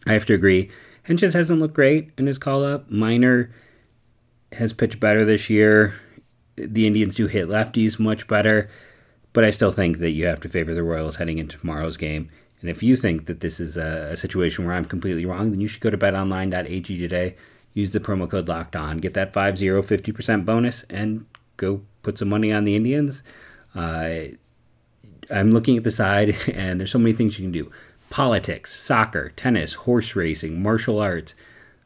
I 0.07 0.13
have 0.13 0.27
to 0.27 0.35
agree. 0.35 0.71
Hentges 1.09 1.35
hasn't 1.35 1.61
looked 1.61 1.75
great 1.75 2.11
in 2.17 2.27
his 2.27 2.39
call 2.39 2.65
up. 2.65 2.91
Minor 2.91 3.51
has 4.53 4.73
pitched 4.73 5.01
better 5.01 5.25
this 5.25 5.51
year. 5.51 5.95
The 6.57 6.87
Indians 6.87 7.17
do 7.17 7.27
hit 7.27 7.49
lefties 7.49 7.99
much 7.99 8.29
better, 8.29 8.71
but 9.35 9.45
I 9.45 9.51
still 9.51 9.71
think 9.71 9.99
that 9.99 10.13
you 10.13 10.25
have 10.27 10.41
to 10.41 10.49
favor 10.49 10.73
the 10.73 10.83
Royals 10.83 11.17
heading 11.17 11.37
into 11.37 11.59
tomorrow's 11.59 11.99
game. 11.99 12.31
And 12.61 12.71
if 12.71 12.83
you 12.83 12.97
think 12.97 13.27
that 13.27 13.41
this 13.41 13.61
is 13.61 13.77
a, 13.77 14.09
a 14.13 14.17
situation 14.17 14.65
where 14.65 14.75
I'm 14.75 14.87
completely 14.87 15.27
wrong, 15.27 15.51
then 15.51 15.61
you 15.61 15.69
should 15.69 15.83
go 15.83 15.91
to 15.91 15.99
betonline.ag 15.99 16.99
today. 16.99 17.37
Use 17.75 17.93
the 17.93 18.01
promo 18.01 18.31
code 18.31 18.49
locked 18.49 18.77
on, 18.77 18.99
get 18.99 19.13
that 19.15 19.35
5 19.35 19.59
0 19.59 19.83
50% 19.83 20.45
bonus, 20.47 20.85
and 20.89 21.27
go 21.59 21.83
put 22.03 22.17
some 22.17 22.29
money 22.29 22.53
on 22.53 22.65
the 22.65 22.77
Indians. 22.77 23.23
Uh, 23.75 24.37
I'm 25.29 25.51
looking 25.51 25.77
at 25.77 25.85
the 25.85 25.91
side, 25.91 26.37
and 26.55 26.79
there's 26.79 26.93
so 26.93 26.99
many 26.99 27.13
things 27.13 27.39
you 27.39 27.45
can 27.45 27.53
do 27.53 27.71
politics, 28.11 28.81
soccer, 28.81 29.31
tennis, 29.31 29.75
horse 29.75 30.15
racing, 30.15 30.63
martial 30.63 31.01
arts. 31.01 31.35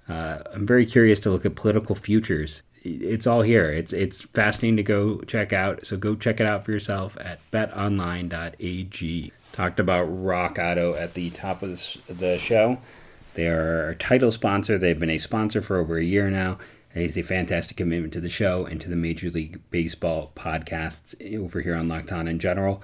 Uh, 0.06 0.40
I'm 0.52 0.66
very 0.66 0.84
curious 0.84 1.18
to 1.20 1.30
look 1.30 1.46
at 1.46 1.54
political 1.54 1.94
futures. 1.94 2.62
It's 2.82 3.26
all 3.26 3.42
here. 3.42 3.70
It's 3.70 3.92
it's 3.92 4.22
fascinating 4.22 4.76
to 4.76 4.82
go 4.82 5.20
check 5.22 5.52
out. 5.52 5.86
So 5.86 5.96
go 5.96 6.14
check 6.14 6.40
it 6.40 6.46
out 6.46 6.64
for 6.64 6.72
yourself 6.72 7.16
at 7.20 7.40
betonline.ag. 7.50 9.32
Talked 9.52 9.80
about 9.80 10.04
Rock 10.04 10.58
Auto 10.60 10.94
at 10.94 11.14
the 11.14 11.30
top 11.30 11.62
of 11.62 11.96
the 12.08 12.38
show. 12.38 12.78
They 13.34 13.48
are 13.48 13.84
our 13.86 13.94
title 13.94 14.32
sponsor. 14.32 14.78
They've 14.78 14.98
been 14.98 15.10
a 15.10 15.18
sponsor 15.18 15.62
for 15.62 15.78
over 15.78 15.96
a 15.96 16.04
year 16.04 16.30
now. 16.30 16.58
It 16.94 17.02
is 17.02 17.18
a 17.18 17.22
fantastic 17.22 17.76
commitment 17.76 18.12
to 18.14 18.20
the 18.20 18.28
show 18.28 18.64
and 18.64 18.80
to 18.80 18.88
the 18.88 18.96
Major 18.96 19.30
League 19.30 19.60
Baseball 19.70 20.32
podcasts 20.34 21.14
over 21.38 21.60
here 21.60 21.76
on 21.76 21.88
Locked 21.88 22.12
On 22.12 22.26
in 22.26 22.38
general. 22.38 22.82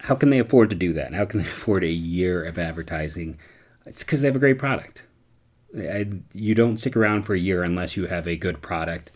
How 0.00 0.14
can 0.14 0.30
they 0.30 0.38
afford 0.38 0.68
to 0.70 0.76
do 0.76 0.92
that? 0.92 1.14
How 1.14 1.24
can 1.24 1.40
they 1.40 1.46
afford 1.48 1.84
a 1.84 1.90
year 1.90 2.44
of 2.44 2.58
advertising? 2.58 3.38
It's 3.86 4.02
because 4.02 4.20
they 4.20 4.28
have 4.28 4.36
a 4.36 4.40
great 4.40 4.58
product. 4.58 5.04
You 5.74 6.54
don't 6.54 6.78
stick 6.78 6.96
around 6.96 7.22
for 7.22 7.34
a 7.34 7.38
year 7.38 7.62
unless 7.62 7.96
you 7.96 8.06
have 8.06 8.26
a 8.26 8.36
good 8.36 8.62
product. 8.62 9.10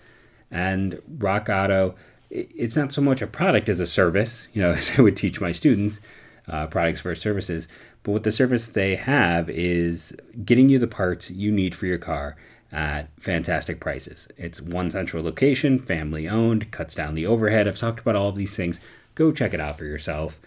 And 0.50 1.00
Rock 1.18 1.48
Auto, 1.48 1.94
it's 2.30 2.76
not 2.76 2.92
so 2.92 3.00
much 3.00 3.22
a 3.22 3.26
product 3.26 3.68
as 3.68 3.80
a 3.80 3.86
service, 3.86 4.46
you 4.52 4.62
know, 4.62 4.72
as 4.72 4.98
I 4.98 5.02
would 5.02 5.16
teach 5.16 5.40
my 5.40 5.52
students, 5.52 6.00
uh, 6.48 6.66
products 6.66 7.00
first 7.00 7.22
services. 7.22 7.68
But 8.02 8.12
what 8.12 8.24
the 8.24 8.32
service 8.32 8.66
they 8.68 8.96
have 8.96 9.50
is 9.50 10.16
getting 10.44 10.68
you 10.68 10.78
the 10.78 10.86
parts 10.86 11.30
you 11.30 11.52
need 11.52 11.74
for 11.74 11.86
your 11.86 11.98
car 11.98 12.36
at 12.70 13.08
fantastic 13.18 13.80
prices. 13.80 14.28
It's 14.36 14.60
one 14.60 14.90
central 14.90 15.22
location, 15.22 15.78
family 15.78 16.28
owned, 16.28 16.70
cuts 16.70 16.94
down 16.94 17.14
the 17.14 17.26
overhead. 17.26 17.66
I've 17.66 17.78
talked 17.78 18.00
about 18.00 18.16
all 18.16 18.28
of 18.28 18.36
these 18.36 18.56
things. 18.56 18.78
Go 19.14 19.32
check 19.32 19.54
it 19.54 19.60
out 19.60 19.78
for 19.78 19.84
yourself. 19.84 20.38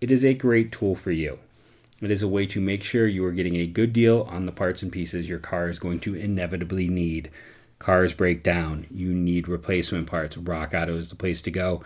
It 0.00 0.10
is 0.10 0.24
a 0.24 0.34
great 0.34 0.72
tool 0.72 0.94
for 0.94 1.10
you. 1.10 1.38
It 2.00 2.10
is 2.10 2.22
a 2.22 2.28
way 2.28 2.46
to 2.46 2.60
make 2.60 2.82
sure 2.82 3.06
you 3.06 3.24
are 3.26 3.32
getting 3.32 3.56
a 3.56 3.66
good 3.66 3.92
deal 3.92 4.26
on 4.30 4.46
the 4.46 4.52
parts 4.52 4.82
and 4.82 4.90
pieces 4.90 5.28
your 5.28 5.38
car 5.38 5.68
is 5.68 5.78
going 5.78 6.00
to 6.00 6.14
inevitably 6.14 6.88
need. 6.88 7.30
Cars 7.78 8.14
break 8.14 8.42
down, 8.42 8.86
you 8.90 9.14
need 9.14 9.48
replacement 9.48 10.06
parts. 10.06 10.36
Rock 10.36 10.72
Auto 10.74 10.96
is 10.96 11.10
the 11.10 11.16
place 11.16 11.42
to 11.42 11.50
go. 11.50 11.82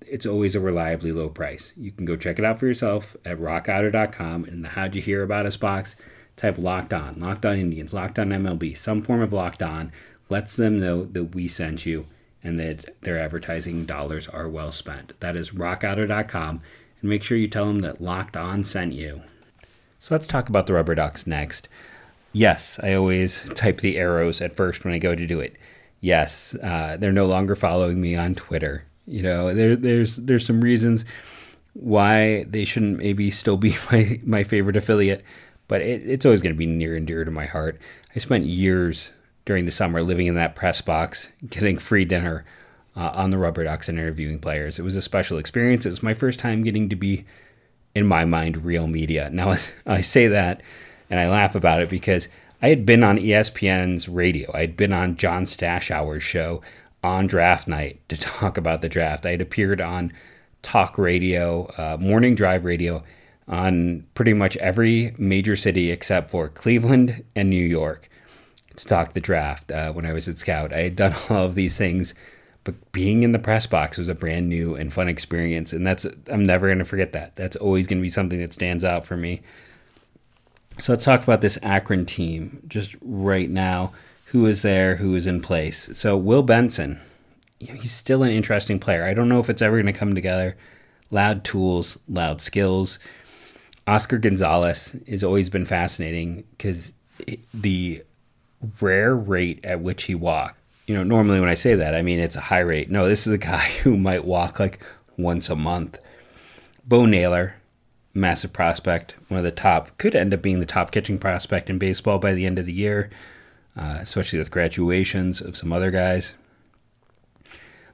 It's 0.00 0.26
always 0.26 0.54
a 0.54 0.60
reliably 0.60 1.10
low 1.10 1.28
price. 1.28 1.72
You 1.76 1.90
can 1.90 2.04
go 2.04 2.16
check 2.16 2.38
it 2.38 2.44
out 2.44 2.58
for 2.58 2.66
yourself 2.66 3.16
at 3.24 3.38
rockauto.com 3.38 4.44
in 4.44 4.62
the 4.62 4.70
How'd 4.70 4.94
You 4.94 5.02
Hear 5.02 5.22
About 5.22 5.46
Us 5.46 5.56
box 5.56 5.96
type 6.36 6.58
locked 6.58 6.92
on, 6.92 7.18
locked 7.18 7.46
on 7.46 7.56
Indians, 7.56 7.92
locked 7.92 8.18
on 8.18 8.30
MLB, 8.30 8.76
some 8.76 9.02
form 9.02 9.20
of 9.20 9.32
locked 9.32 9.62
on, 9.62 9.92
lets 10.28 10.54
them 10.54 10.78
know 10.78 11.04
that 11.04 11.34
we 11.34 11.48
sent 11.48 11.86
you 11.86 12.06
and 12.42 12.58
that 12.58 13.00
their 13.02 13.18
advertising 13.18 13.84
dollars 13.84 14.28
are 14.28 14.48
well 14.48 14.72
spent. 14.72 15.18
That 15.20 15.36
is 15.36 15.50
rockauto.com 15.50 16.60
and 17.02 17.10
make 17.10 17.22
sure 17.22 17.36
you 17.36 17.48
tell 17.48 17.66
them 17.66 17.80
that 17.80 18.00
Locked 18.00 18.36
On 18.36 18.64
sent 18.64 18.94
you. 18.94 19.22
So 20.00 20.14
let's 20.14 20.26
talk 20.26 20.48
about 20.48 20.66
the 20.66 20.72
rubber 20.72 20.94
ducks 20.94 21.26
next. 21.26 21.68
Yes, 22.32 22.80
I 22.82 22.94
always 22.94 23.42
type 23.54 23.80
the 23.80 23.98
arrows 23.98 24.40
at 24.40 24.56
first 24.56 24.84
when 24.84 24.94
I 24.94 24.98
go 24.98 25.14
to 25.14 25.26
do 25.26 25.40
it. 25.40 25.56
Yes, 26.00 26.54
uh, 26.56 26.96
they're 26.98 27.12
no 27.12 27.26
longer 27.26 27.54
following 27.54 28.00
me 28.00 28.16
on 28.16 28.34
Twitter. 28.34 28.84
You 29.06 29.22
know, 29.22 29.52
there, 29.54 29.76
there's 29.76 30.16
there's 30.16 30.46
some 30.46 30.60
reasons 30.60 31.04
why 31.74 32.44
they 32.44 32.64
shouldn't 32.64 32.98
maybe 32.98 33.30
still 33.30 33.56
be 33.56 33.76
my, 33.92 34.20
my 34.24 34.42
favorite 34.42 34.76
affiliate 34.76 35.24
but 35.72 35.80
it, 35.80 36.02
it's 36.06 36.26
always 36.26 36.42
going 36.42 36.54
to 36.54 36.58
be 36.58 36.66
near 36.66 36.94
and 36.94 37.06
dear 37.06 37.24
to 37.24 37.30
my 37.30 37.46
heart. 37.46 37.80
I 38.14 38.18
spent 38.18 38.44
years 38.44 39.14
during 39.46 39.64
the 39.64 39.70
summer 39.70 40.02
living 40.02 40.26
in 40.26 40.34
that 40.34 40.54
press 40.54 40.82
box, 40.82 41.30
getting 41.48 41.78
free 41.78 42.04
dinner 42.04 42.44
uh, 42.96 43.10
on 43.14 43.30
the 43.30 43.38
Rubber 43.38 43.64
Ducks 43.64 43.88
and 43.88 43.98
interviewing 43.98 44.38
players. 44.38 44.78
It 44.78 44.82
was 44.82 44.96
a 44.96 45.02
special 45.02 45.38
experience. 45.38 45.86
It 45.86 45.90
was 45.90 46.02
my 46.02 46.14
first 46.14 46.38
time 46.38 46.62
getting 46.62 46.88
to 46.88 46.96
be, 46.96 47.24
in 47.94 48.06
my 48.06 48.24
mind, 48.24 48.64
real 48.64 48.86
media. 48.86 49.30
Now, 49.30 49.54
I 49.86 50.00
say 50.00 50.28
that 50.28 50.62
and 51.10 51.20
I 51.20 51.28
laugh 51.28 51.54
about 51.54 51.82
it 51.82 51.90
because 51.90 52.28
I 52.62 52.68
had 52.68 52.86
been 52.86 53.02
on 53.02 53.18
ESPN's 53.18 54.08
radio. 54.08 54.50
I 54.54 54.60
had 54.60 54.76
been 54.76 54.92
on 54.92 55.16
John 55.16 55.44
Stashower's 55.44 56.22
show 56.22 56.62
on 57.02 57.26
draft 57.26 57.66
night 57.66 58.00
to 58.08 58.16
talk 58.18 58.56
about 58.56 58.80
the 58.80 58.88
draft. 58.88 59.26
I 59.26 59.32
had 59.32 59.40
appeared 59.40 59.80
on 59.80 60.12
talk 60.62 60.96
radio, 60.96 61.66
uh, 61.76 61.96
morning 62.00 62.34
drive 62.34 62.64
radio 62.64 63.02
on 63.48 64.06
pretty 64.14 64.32
much 64.32 64.56
every 64.58 65.14
major 65.18 65.56
city 65.56 65.90
except 65.90 66.30
for 66.30 66.48
Cleveland 66.48 67.24
and 67.34 67.50
New 67.50 67.64
York 67.64 68.08
to 68.76 68.86
talk 68.86 69.12
the 69.12 69.20
draft 69.20 69.70
uh, 69.70 69.92
when 69.92 70.06
I 70.06 70.12
was 70.12 70.28
at 70.28 70.38
Scout. 70.38 70.72
I 70.72 70.82
had 70.82 70.96
done 70.96 71.14
all 71.30 71.44
of 71.44 71.54
these 71.54 71.76
things, 71.76 72.14
but 72.64 72.92
being 72.92 73.22
in 73.22 73.32
the 73.32 73.38
press 73.38 73.66
box 73.66 73.98
was 73.98 74.08
a 74.08 74.14
brand 74.14 74.48
new 74.48 74.74
and 74.74 74.92
fun 74.92 75.08
experience, 75.08 75.72
and 75.72 75.86
that's 75.86 76.06
I'm 76.28 76.44
never 76.44 76.68
going 76.68 76.78
to 76.78 76.84
forget 76.84 77.12
that. 77.12 77.36
That's 77.36 77.56
always 77.56 77.86
going 77.86 77.98
to 77.98 78.02
be 78.02 78.08
something 78.08 78.38
that 78.40 78.52
stands 78.52 78.84
out 78.84 79.04
for 79.04 79.16
me. 79.16 79.42
So 80.78 80.92
let's 80.92 81.04
talk 81.04 81.22
about 81.22 81.40
this 81.40 81.58
Akron 81.62 82.06
team 82.06 82.62
just 82.66 82.96
right 83.02 83.50
now. 83.50 83.92
Who 84.26 84.46
is 84.46 84.62
there? 84.62 84.96
Who 84.96 85.14
is 85.14 85.26
in 85.26 85.42
place? 85.42 85.90
So 85.92 86.16
Will 86.16 86.42
Benson, 86.42 87.00
he's 87.58 87.92
still 87.92 88.22
an 88.22 88.30
interesting 88.30 88.78
player. 88.78 89.04
I 89.04 89.12
don't 89.12 89.28
know 89.28 89.40
if 89.40 89.50
it's 89.50 89.60
ever 89.60 89.76
going 89.76 89.92
to 89.92 89.98
come 89.98 90.14
together. 90.14 90.56
Loud 91.10 91.44
tools, 91.44 91.98
loud 92.08 92.40
skills 92.40 92.98
Oscar 93.86 94.18
Gonzalez 94.18 94.96
has 95.08 95.24
always 95.24 95.50
been 95.50 95.66
fascinating 95.66 96.44
because 96.56 96.92
the 97.52 98.02
rare 98.80 99.14
rate 99.14 99.60
at 99.64 99.80
which 99.80 100.04
he 100.04 100.14
walked. 100.14 100.58
You 100.86 100.96
know, 100.96 101.04
normally 101.04 101.40
when 101.40 101.48
I 101.48 101.54
say 101.54 101.74
that, 101.74 101.94
I 101.94 102.02
mean 102.02 102.18
it's 102.18 102.36
a 102.36 102.40
high 102.40 102.60
rate. 102.60 102.90
No, 102.90 103.06
this 103.06 103.26
is 103.26 103.32
a 103.32 103.38
guy 103.38 103.68
who 103.82 103.96
might 103.96 104.24
walk 104.24 104.58
like 104.58 104.80
once 105.16 105.48
a 105.48 105.56
month. 105.56 105.98
Bo 106.84 107.06
Naylor, 107.06 107.56
massive 108.12 108.52
prospect, 108.52 109.14
one 109.28 109.38
of 109.38 109.44
the 109.44 109.50
top, 109.50 109.96
could 109.98 110.16
end 110.16 110.34
up 110.34 110.42
being 110.42 110.60
the 110.60 110.66
top 110.66 110.90
catching 110.90 111.18
prospect 111.18 111.70
in 111.70 111.78
baseball 111.78 112.18
by 112.18 112.32
the 112.32 112.44
end 112.44 112.58
of 112.58 112.66
the 112.66 112.72
year, 112.72 113.10
uh, 113.76 113.98
especially 114.00 114.38
with 114.38 114.50
graduations 114.50 115.40
of 115.40 115.56
some 115.56 115.72
other 115.72 115.90
guys. 115.90 116.34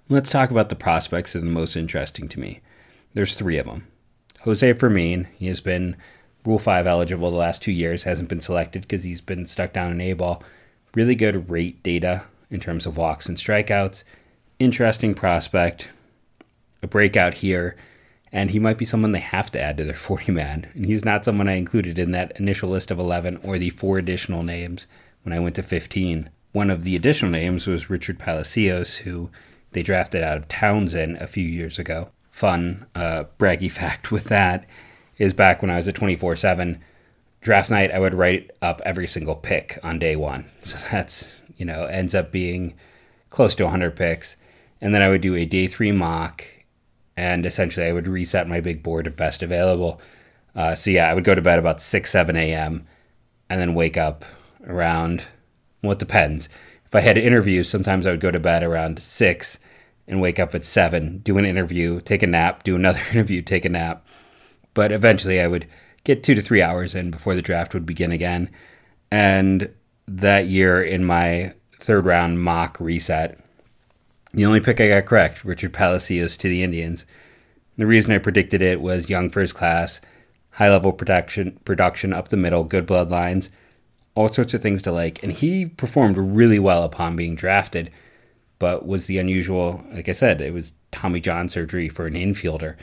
Let's 0.09 0.31
talk 0.31 0.51
about 0.51 0.71
the 0.71 0.75
prospects 0.75 1.35
that 1.35 1.41
are 1.41 1.43
the 1.43 1.51
most 1.51 1.77
interesting 1.77 2.29
to 2.31 2.41
me. 2.41 2.61
There's 3.13 3.35
three 3.35 3.59
of 3.59 3.67
them. 3.67 3.87
Jose 4.41 4.73
Fermin, 4.73 5.29
he 5.37 5.49
has 5.49 5.61
been 5.61 5.97
Rule 6.47 6.59
5 6.59 6.87
eligible 6.87 7.31
the 7.31 7.37
last 7.37 7.61
two 7.61 7.73
years, 7.73 8.05
hasn't 8.05 8.31
been 8.31 8.41
selected 8.41 8.83
because 8.83 9.05
he's 9.05 9.21
been 9.21 9.45
stuck 9.45 9.75
down 9.75 9.93
in 9.93 10.01
A 10.01 10.15
ball. 10.15 10.43
Really 10.95 11.15
good 11.15 11.51
rate 11.51 11.83
data 11.83 12.25
in 12.51 12.61
terms 12.61 12.87
of 12.87 12.97
walks 12.97 13.29
and 13.29 13.37
strikeouts. 13.37 14.03
Interesting 14.59 15.15
prospect, 15.15 15.91
a 16.83 16.87
breakout 16.87 17.35
here, 17.35 17.77
and 18.33 18.51
he 18.51 18.59
might 18.59 18.79
be 18.79 18.85
someone 18.85 19.13
they 19.13 19.21
have 19.21 19.51
to 19.53 19.61
add 19.61 19.77
to 19.77 19.85
their 19.85 19.95
40 19.95 20.33
man. 20.33 20.71
And 20.75 20.87
he's 20.87 21.05
not 21.05 21.25
someone 21.25 21.49
I 21.49 21.55
included 21.55 21.99
in 21.99 22.13
that 22.13 22.39
initial 22.39 22.71
list 22.71 22.91
of 22.91 22.99
11 22.99 23.39
or 23.43 23.59
the 23.59 23.71
four 23.71 23.99
additional 23.99 24.43
names 24.43 24.87
when 25.23 25.33
I 25.33 25.41
went 25.41 25.57
to 25.57 25.63
15. 25.63 26.31
One 26.53 26.71
of 26.71 26.83
the 26.83 26.97
additional 26.97 27.31
names 27.31 27.67
was 27.67 27.91
Richard 27.91 28.19
Palacios, 28.19 28.99
who 28.99 29.31
they 29.73 29.83
drafted 29.83 30.23
out 30.23 30.37
of 30.37 30.49
Towson 30.49 31.21
a 31.21 31.27
few 31.27 31.45
years 31.45 31.79
ago 31.79 32.11
fun 32.39 32.87
uh, 32.95 33.25
braggy 33.37 33.71
fact 33.81 34.13
with 34.13 34.25
that 34.25 34.65
is 35.19 35.35
back 35.35 35.61
when 35.61 35.71
I 35.71 35.77
was 35.77 35.89
at 35.89 35.97
24 35.97 36.37
7 36.37 36.81
draft 37.41 37.71
night, 37.71 37.91
I 37.91 37.99
would 37.99 38.15
write 38.15 38.51
up 38.63 38.81
every 38.85 39.07
single 39.07 39.35
pick 39.35 39.79
on 39.83 39.99
day 39.99 40.17
one. 40.17 40.51
So 40.63 40.77
that's, 40.91 41.43
you 41.59 41.67
know, 41.67 41.85
ends 41.85 42.15
up 42.15 42.33
being 42.33 42.75
close 43.29 43.55
to 43.57 43.65
100 43.65 43.95
picks. 43.95 44.37
And 44.81 44.95
then 44.95 45.03
I 45.03 45.09
would 45.09 45.21
do 45.21 45.35
a 45.35 45.45
day 45.45 45.67
three 45.67 45.93
mock, 45.93 46.45
and 47.17 47.45
essentially 47.45 47.87
I 47.87 47.93
would 47.93 48.09
reset 48.09 48.49
my 48.49 48.61
big 48.61 48.83
board 48.83 49.07
of 49.07 49.17
best 49.17 49.43
available. 49.43 50.01
Uh, 50.55 50.75
so 50.75 50.91
yeah, 50.91 51.11
I 51.11 51.15
would 51.15 51.25
go 51.25 51.35
to 51.35 51.43
bed 51.43 51.59
about 51.59 51.83
6, 51.83 52.11
7 52.11 52.37
a.m., 52.37 52.87
and 53.51 53.61
then 53.61 53.75
wake 53.75 53.97
up 53.97 54.25
around, 54.67 55.25
well, 55.83 55.93
it 55.93 55.99
depends. 55.99 56.49
If 56.87 56.95
I 56.95 57.01
had 57.01 57.19
interviews, 57.19 57.69
sometimes 57.69 58.07
I 58.07 58.11
would 58.11 58.21
go 58.21 58.31
to 58.31 58.41
bed 58.41 58.63
around 58.63 59.03
6 59.03 59.59
and 60.09 60.21
wake 60.21 60.39
up 60.39 60.55
at 60.55 60.65
seven, 60.65 61.19
do 61.19 61.37
an 61.39 61.45
interview, 61.45 62.01
take 62.01 62.23
a 62.23 62.27
nap, 62.27 62.63
do 62.63 62.75
another 62.75 63.01
interview, 63.13 63.43
take 63.43 63.65
a 63.65 63.69
nap. 63.69 64.07
But 64.75 64.91
eventually 64.91 65.41
I 65.41 65.47
would 65.47 65.67
get 66.05 66.23
two 66.23 66.35
to 66.35 66.41
three 66.41 66.63
hours 66.63 66.95
in 66.95 67.11
before 67.11 67.35
the 67.35 67.43
draft 67.43 67.75
would 67.75 67.85
begin 67.85 68.11
again. 68.11 68.51
And 69.11 69.71
that 70.09 70.47
year 70.47 70.83
in 70.83 71.05
my 71.05 71.55
third 71.79 72.07
round 72.07 72.43
mock 72.43 72.81
reset, 72.81 73.39
The 74.33 74.47
only 74.47 74.61
pick 74.61 74.81
I 74.81 74.89
got 74.89 75.07
correct, 75.07 75.45
Richard 75.45 75.73
Palacios 75.73 76.37
to 76.39 76.49
the 76.49 76.63
Indians. 76.63 77.07
The 77.77 77.87
reason 77.87 78.13
I 78.13 78.19
predicted 78.19 78.61
it 78.61 78.81
was 78.81 79.11
young 79.11 79.31
first 79.31 79.55
class, 79.55 80.01
high 80.53 80.71
level 80.71 80.93
production, 80.93 81.61
production 81.65 82.13
up 82.13 82.29
the 82.29 82.37
middle, 82.37 82.65
good 82.65 82.87
bloodlines, 82.87 83.51
all 84.15 84.29
sorts 84.29 84.53
of 84.55 84.63
things 84.63 84.83
to 84.83 84.93
like. 84.93 85.23
And 85.23 85.33
he 85.33 85.67
performed 85.67 86.19
really 86.19 86.59
well 86.59 86.83
upon 86.83 87.15
being 87.15 87.37
drafted, 87.37 87.91
but 88.59 88.87
was 88.87 89.07
the 89.07 89.19
unusual, 89.19 89.85
like 89.93 90.09
I 90.09 90.13
said, 90.13 90.41
it 90.41 90.53
was 90.53 90.73
Tommy 90.91 91.21
John 91.21 91.49
surgery 91.49 91.89
for 91.89 92.07
an 92.07 92.15
infielder. 92.15 92.77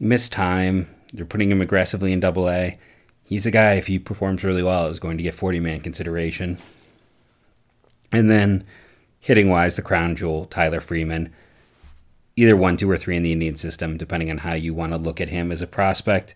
Missed 0.00 0.32
time. 0.32 0.88
They're 1.12 1.24
putting 1.24 1.52
him 1.52 1.60
aggressively 1.60 2.12
in 2.12 2.20
double 2.20 2.50
A. 2.50 2.78
He's 3.32 3.46
a 3.46 3.50
guy, 3.50 3.76
if 3.76 3.86
he 3.86 3.98
performs 3.98 4.44
really 4.44 4.62
well, 4.62 4.88
is 4.88 5.00
going 5.00 5.16
to 5.16 5.22
get 5.22 5.32
40 5.32 5.58
man 5.58 5.80
consideration. 5.80 6.58
And 8.12 8.28
then 8.28 8.66
hitting 9.20 9.48
wise, 9.48 9.76
the 9.76 9.80
crown 9.80 10.16
jewel, 10.16 10.44
Tyler 10.44 10.82
Freeman. 10.82 11.32
Either 12.36 12.58
one, 12.58 12.76
two, 12.76 12.90
or 12.90 12.98
three 12.98 13.16
in 13.16 13.22
the 13.22 13.32
Indian 13.32 13.56
system, 13.56 13.96
depending 13.96 14.30
on 14.30 14.36
how 14.36 14.52
you 14.52 14.74
want 14.74 14.92
to 14.92 14.98
look 14.98 15.18
at 15.18 15.30
him 15.30 15.50
as 15.50 15.62
a 15.62 15.66
prospect. 15.66 16.34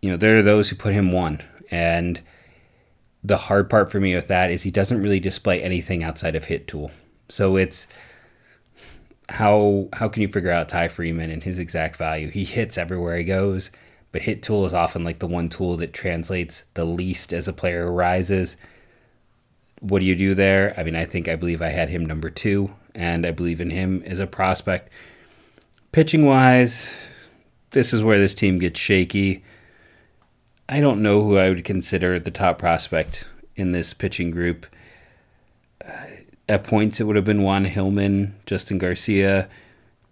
You 0.00 0.10
know, 0.10 0.16
there 0.16 0.38
are 0.38 0.44
those 0.44 0.68
who 0.68 0.76
put 0.76 0.94
him 0.94 1.10
one. 1.10 1.42
And 1.72 2.20
the 3.24 3.36
hard 3.36 3.68
part 3.68 3.90
for 3.90 3.98
me 3.98 4.14
with 4.14 4.28
that 4.28 4.48
is 4.48 4.62
he 4.62 4.70
doesn't 4.70 5.02
really 5.02 5.18
display 5.18 5.60
anything 5.60 6.04
outside 6.04 6.36
of 6.36 6.44
hit 6.44 6.68
tool. 6.68 6.92
So 7.28 7.56
it's 7.56 7.88
how 9.28 9.88
how 9.92 10.06
can 10.06 10.22
you 10.22 10.28
figure 10.28 10.52
out 10.52 10.68
Ty 10.68 10.86
Freeman 10.86 11.32
and 11.32 11.42
his 11.42 11.58
exact 11.58 11.96
value? 11.96 12.30
He 12.30 12.44
hits 12.44 12.78
everywhere 12.78 13.16
he 13.16 13.24
goes, 13.24 13.72
but 14.16 14.22
hit 14.22 14.42
tool 14.42 14.64
is 14.64 14.72
often 14.72 15.04
like 15.04 15.18
the 15.18 15.26
one 15.26 15.48
tool 15.48 15.76
that 15.76 15.92
translates 15.92 16.64
the 16.72 16.86
least 16.86 17.32
as 17.32 17.46
a 17.46 17.52
player 17.52 17.92
rises 17.92 18.56
what 19.80 20.00
do 20.00 20.06
you 20.06 20.16
do 20.16 20.34
there? 20.34 20.74
I 20.76 20.82
mean, 20.82 20.96
I 20.96 21.04
think 21.04 21.28
I 21.28 21.36
believe 21.36 21.60
I 21.60 21.68
had 21.68 21.88
him 21.88 22.04
number 22.04 22.30
two, 22.30 22.74
and 22.94 23.26
I 23.26 23.30
believe 23.30 23.60
in 23.60 23.70
him 23.70 24.02
as 24.06 24.20
a 24.20 24.26
prospect. 24.26 24.90
Pitching 25.92 26.24
wise, 26.24 26.92
this 27.70 27.92
is 27.92 28.02
where 28.02 28.18
this 28.18 28.34
team 28.34 28.58
gets 28.58 28.80
shaky. 28.80 29.44
I 30.68 30.80
don't 30.80 31.02
know 31.02 31.22
who 31.22 31.38
I 31.38 31.50
would 31.50 31.64
consider 31.64 32.18
the 32.18 32.30
top 32.30 32.58
prospect 32.58 33.28
in 33.54 33.72
this 33.72 33.94
pitching 33.94 34.30
group. 34.30 34.66
Uh, 35.86 36.06
at 36.48 36.64
points, 36.64 37.00
it 37.00 37.04
would 37.04 37.16
have 37.16 37.24
been 37.24 37.42
Juan 37.42 37.64
Hillman, 37.64 38.34
Justin 38.46 38.78
Garcia. 38.78 39.48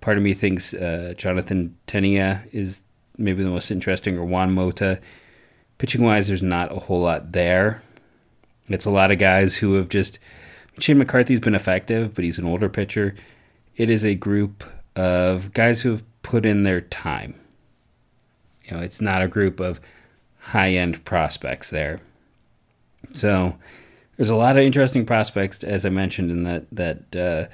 Part 0.00 0.16
of 0.16 0.22
me 0.22 0.34
thinks 0.34 0.74
uh, 0.74 1.14
Jonathan 1.16 1.76
Tenia 1.86 2.46
is 2.52 2.82
maybe 3.16 3.42
the 3.42 3.50
most 3.50 3.70
interesting, 3.70 4.18
or 4.18 4.24
Juan 4.24 4.52
Mota. 4.52 5.00
Pitching 5.78 6.02
wise, 6.02 6.28
there's 6.28 6.42
not 6.42 6.72
a 6.72 6.80
whole 6.80 7.02
lot 7.02 7.32
there. 7.32 7.82
It's 8.68 8.84
a 8.84 8.90
lot 8.90 9.10
of 9.10 9.18
guys 9.18 9.56
who 9.56 9.74
have 9.74 9.88
just. 9.88 10.18
Shane 10.78 10.98
McCarthy's 10.98 11.40
been 11.40 11.54
effective, 11.54 12.14
but 12.14 12.24
he's 12.24 12.38
an 12.38 12.46
older 12.46 12.68
pitcher. 12.68 13.14
It 13.76 13.90
is 13.90 14.04
a 14.04 14.14
group 14.14 14.64
of 14.96 15.52
guys 15.52 15.82
who 15.82 15.90
have 15.90 16.22
put 16.22 16.44
in 16.44 16.62
their 16.64 16.80
time. 16.80 17.34
You 18.64 18.76
know, 18.76 18.82
it's 18.82 19.00
not 19.00 19.22
a 19.22 19.28
group 19.28 19.60
of 19.60 19.80
high 20.38 20.72
end 20.72 21.04
prospects 21.04 21.70
there. 21.70 22.00
So 23.12 23.56
there's 24.16 24.30
a 24.30 24.36
lot 24.36 24.56
of 24.56 24.64
interesting 24.64 25.06
prospects, 25.06 25.62
as 25.62 25.84
I 25.84 25.90
mentioned, 25.90 26.30
in 26.30 26.44
that 26.44 26.66
that 26.72 27.16
uh, 27.16 27.52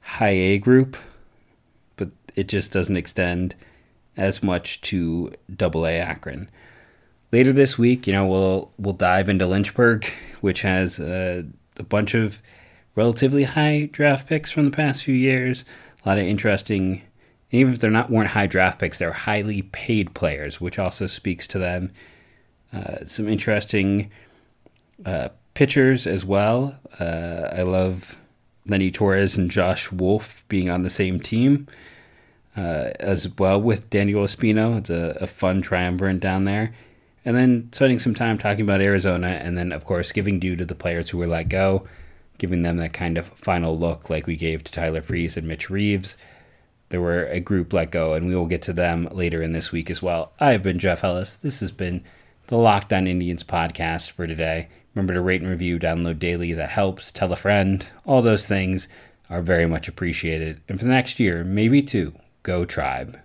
high 0.00 0.28
A 0.28 0.58
group, 0.58 0.96
but 1.96 2.10
it 2.34 2.48
just 2.48 2.72
doesn't 2.72 2.96
extend 2.96 3.54
as 4.16 4.42
much 4.42 4.80
to 4.82 5.32
Double 5.54 5.86
A 5.86 5.98
Akron. 5.98 6.50
Later 7.32 7.52
this 7.52 7.78
week, 7.78 8.06
you 8.06 8.12
know, 8.12 8.26
we'll 8.26 8.72
we'll 8.78 8.94
dive 8.94 9.28
into 9.28 9.46
Lynchburg, 9.46 10.06
which 10.40 10.62
has 10.62 11.00
uh, 11.00 11.42
a 11.78 11.82
bunch 11.82 12.14
of 12.14 12.40
relatively 12.94 13.44
high 13.44 13.88
draft 13.90 14.28
picks 14.28 14.52
from 14.52 14.66
the 14.66 14.76
past 14.76 15.02
few 15.04 15.14
years. 15.14 15.64
A 16.04 16.08
lot 16.08 16.18
of 16.18 16.24
interesting, 16.24 17.02
even 17.50 17.72
if 17.72 17.80
they're 17.80 17.90
not 17.90 18.10
weren't 18.10 18.30
high 18.30 18.46
draft 18.46 18.78
picks, 18.78 18.98
they're 18.98 19.12
highly 19.12 19.62
paid 19.62 20.14
players, 20.14 20.60
which 20.60 20.78
also 20.78 21.06
speaks 21.06 21.46
to 21.48 21.58
them. 21.58 21.90
Uh, 22.72 23.04
some 23.04 23.28
interesting 23.28 24.10
uh, 25.04 25.28
pitchers 25.54 26.06
as 26.06 26.24
well. 26.24 26.78
Uh, 27.00 27.48
I 27.52 27.62
love 27.62 28.20
Lenny 28.66 28.90
Torres 28.90 29.36
and 29.36 29.50
Josh 29.50 29.90
Wolf 29.92 30.44
being 30.48 30.70
on 30.70 30.82
the 30.82 30.90
same 30.90 31.20
team. 31.20 31.66
Uh, 32.56 32.92
as 33.00 33.28
well 33.36 33.60
with 33.60 33.90
Daniel 33.90 34.22
Espino. 34.22 34.78
It's 34.78 34.90
a, 34.90 35.16
a 35.20 35.26
fun 35.26 35.60
triumvirate 35.60 36.20
down 36.20 36.44
there 36.44 36.72
and 37.24 37.36
then 37.36 37.68
spending 37.72 37.98
some 37.98 38.14
time 38.14 38.38
talking 38.38 38.62
about 38.62 38.82
Arizona, 38.82 39.28
and 39.28 39.56
then, 39.56 39.72
of 39.72 39.84
course, 39.84 40.12
giving 40.12 40.38
due 40.38 40.56
to 40.56 40.64
the 40.64 40.74
players 40.74 41.10
who 41.10 41.18
were 41.18 41.26
let 41.26 41.48
go, 41.48 41.86
giving 42.38 42.62
them 42.62 42.76
that 42.76 42.92
kind 42.92 43.16
of 43.16 43.28
final 43.28 43.78
look 43.78 44.10
like 44.10 44.26
we 44.26 44.36
gave 44.36 44.62
to 44.62 44.72
Tyler 44.72 45.00
Freese 45.00 45.36
and 45.36 45.48
Mitch 45.48 45.70
Reeves. 45.70 46.16
There 46.90 47.00
were 47.00 47.24
a 47.24 47.40
group 47.40 47.72
let 47.72 47.90
go, 47.90 48.12
and 48.12 48.26
we 48.26 48.36
will 48.36 48.46
get 48.46 48.62
to 48.62 48.72
them 48.72 49.08
later 49.10 49.42
in 49.42 49.52
this 49.52 49.72
week 49.72 49.90
as 49.90 50.02
well. 50.02 50.32
I've 50.38 50.62
been 50.62 50.78
Jeff 50.78 51.02
Ellis. 51.02 51.36
This 51.36 51.60
has 51.60 51.72
been 51.72 52.04
the 52.48 52.58
Locked 52.58 52.92
On 52.92 53.06
Indians 53.06 53.42
podcast 53.42 54.10
for 54.10 54.26
today. 54.26 54.68
Remember 54.94 55.14
to 55.14 55.22
rate 55.22 55.40
and 55.40 55.50
review, 55.50 55.78
download 55.78 56.18
daily. 56.18 56.52
That 56.52 56.70
helps. 56.70 57.10
Tell 57.10 57.32
a 57.32 57.36
friend. 57.36 57.86
All 58.04 58.20
those 58.20 58.46
things 58.46 58.86
are 59.30 59.40
very 59.40 59.66
much 59.66 59.88
appreciated. 59.88 60.60
And 60.68 60.78
for 60.78 60.84
the 60.84 60.92
next 60.92 61.18
year, 61.18 61.42
maybe 61.42 61.82
two, 61.82 62.14
go 62.44 62.66
Tribe. 62.66 63.23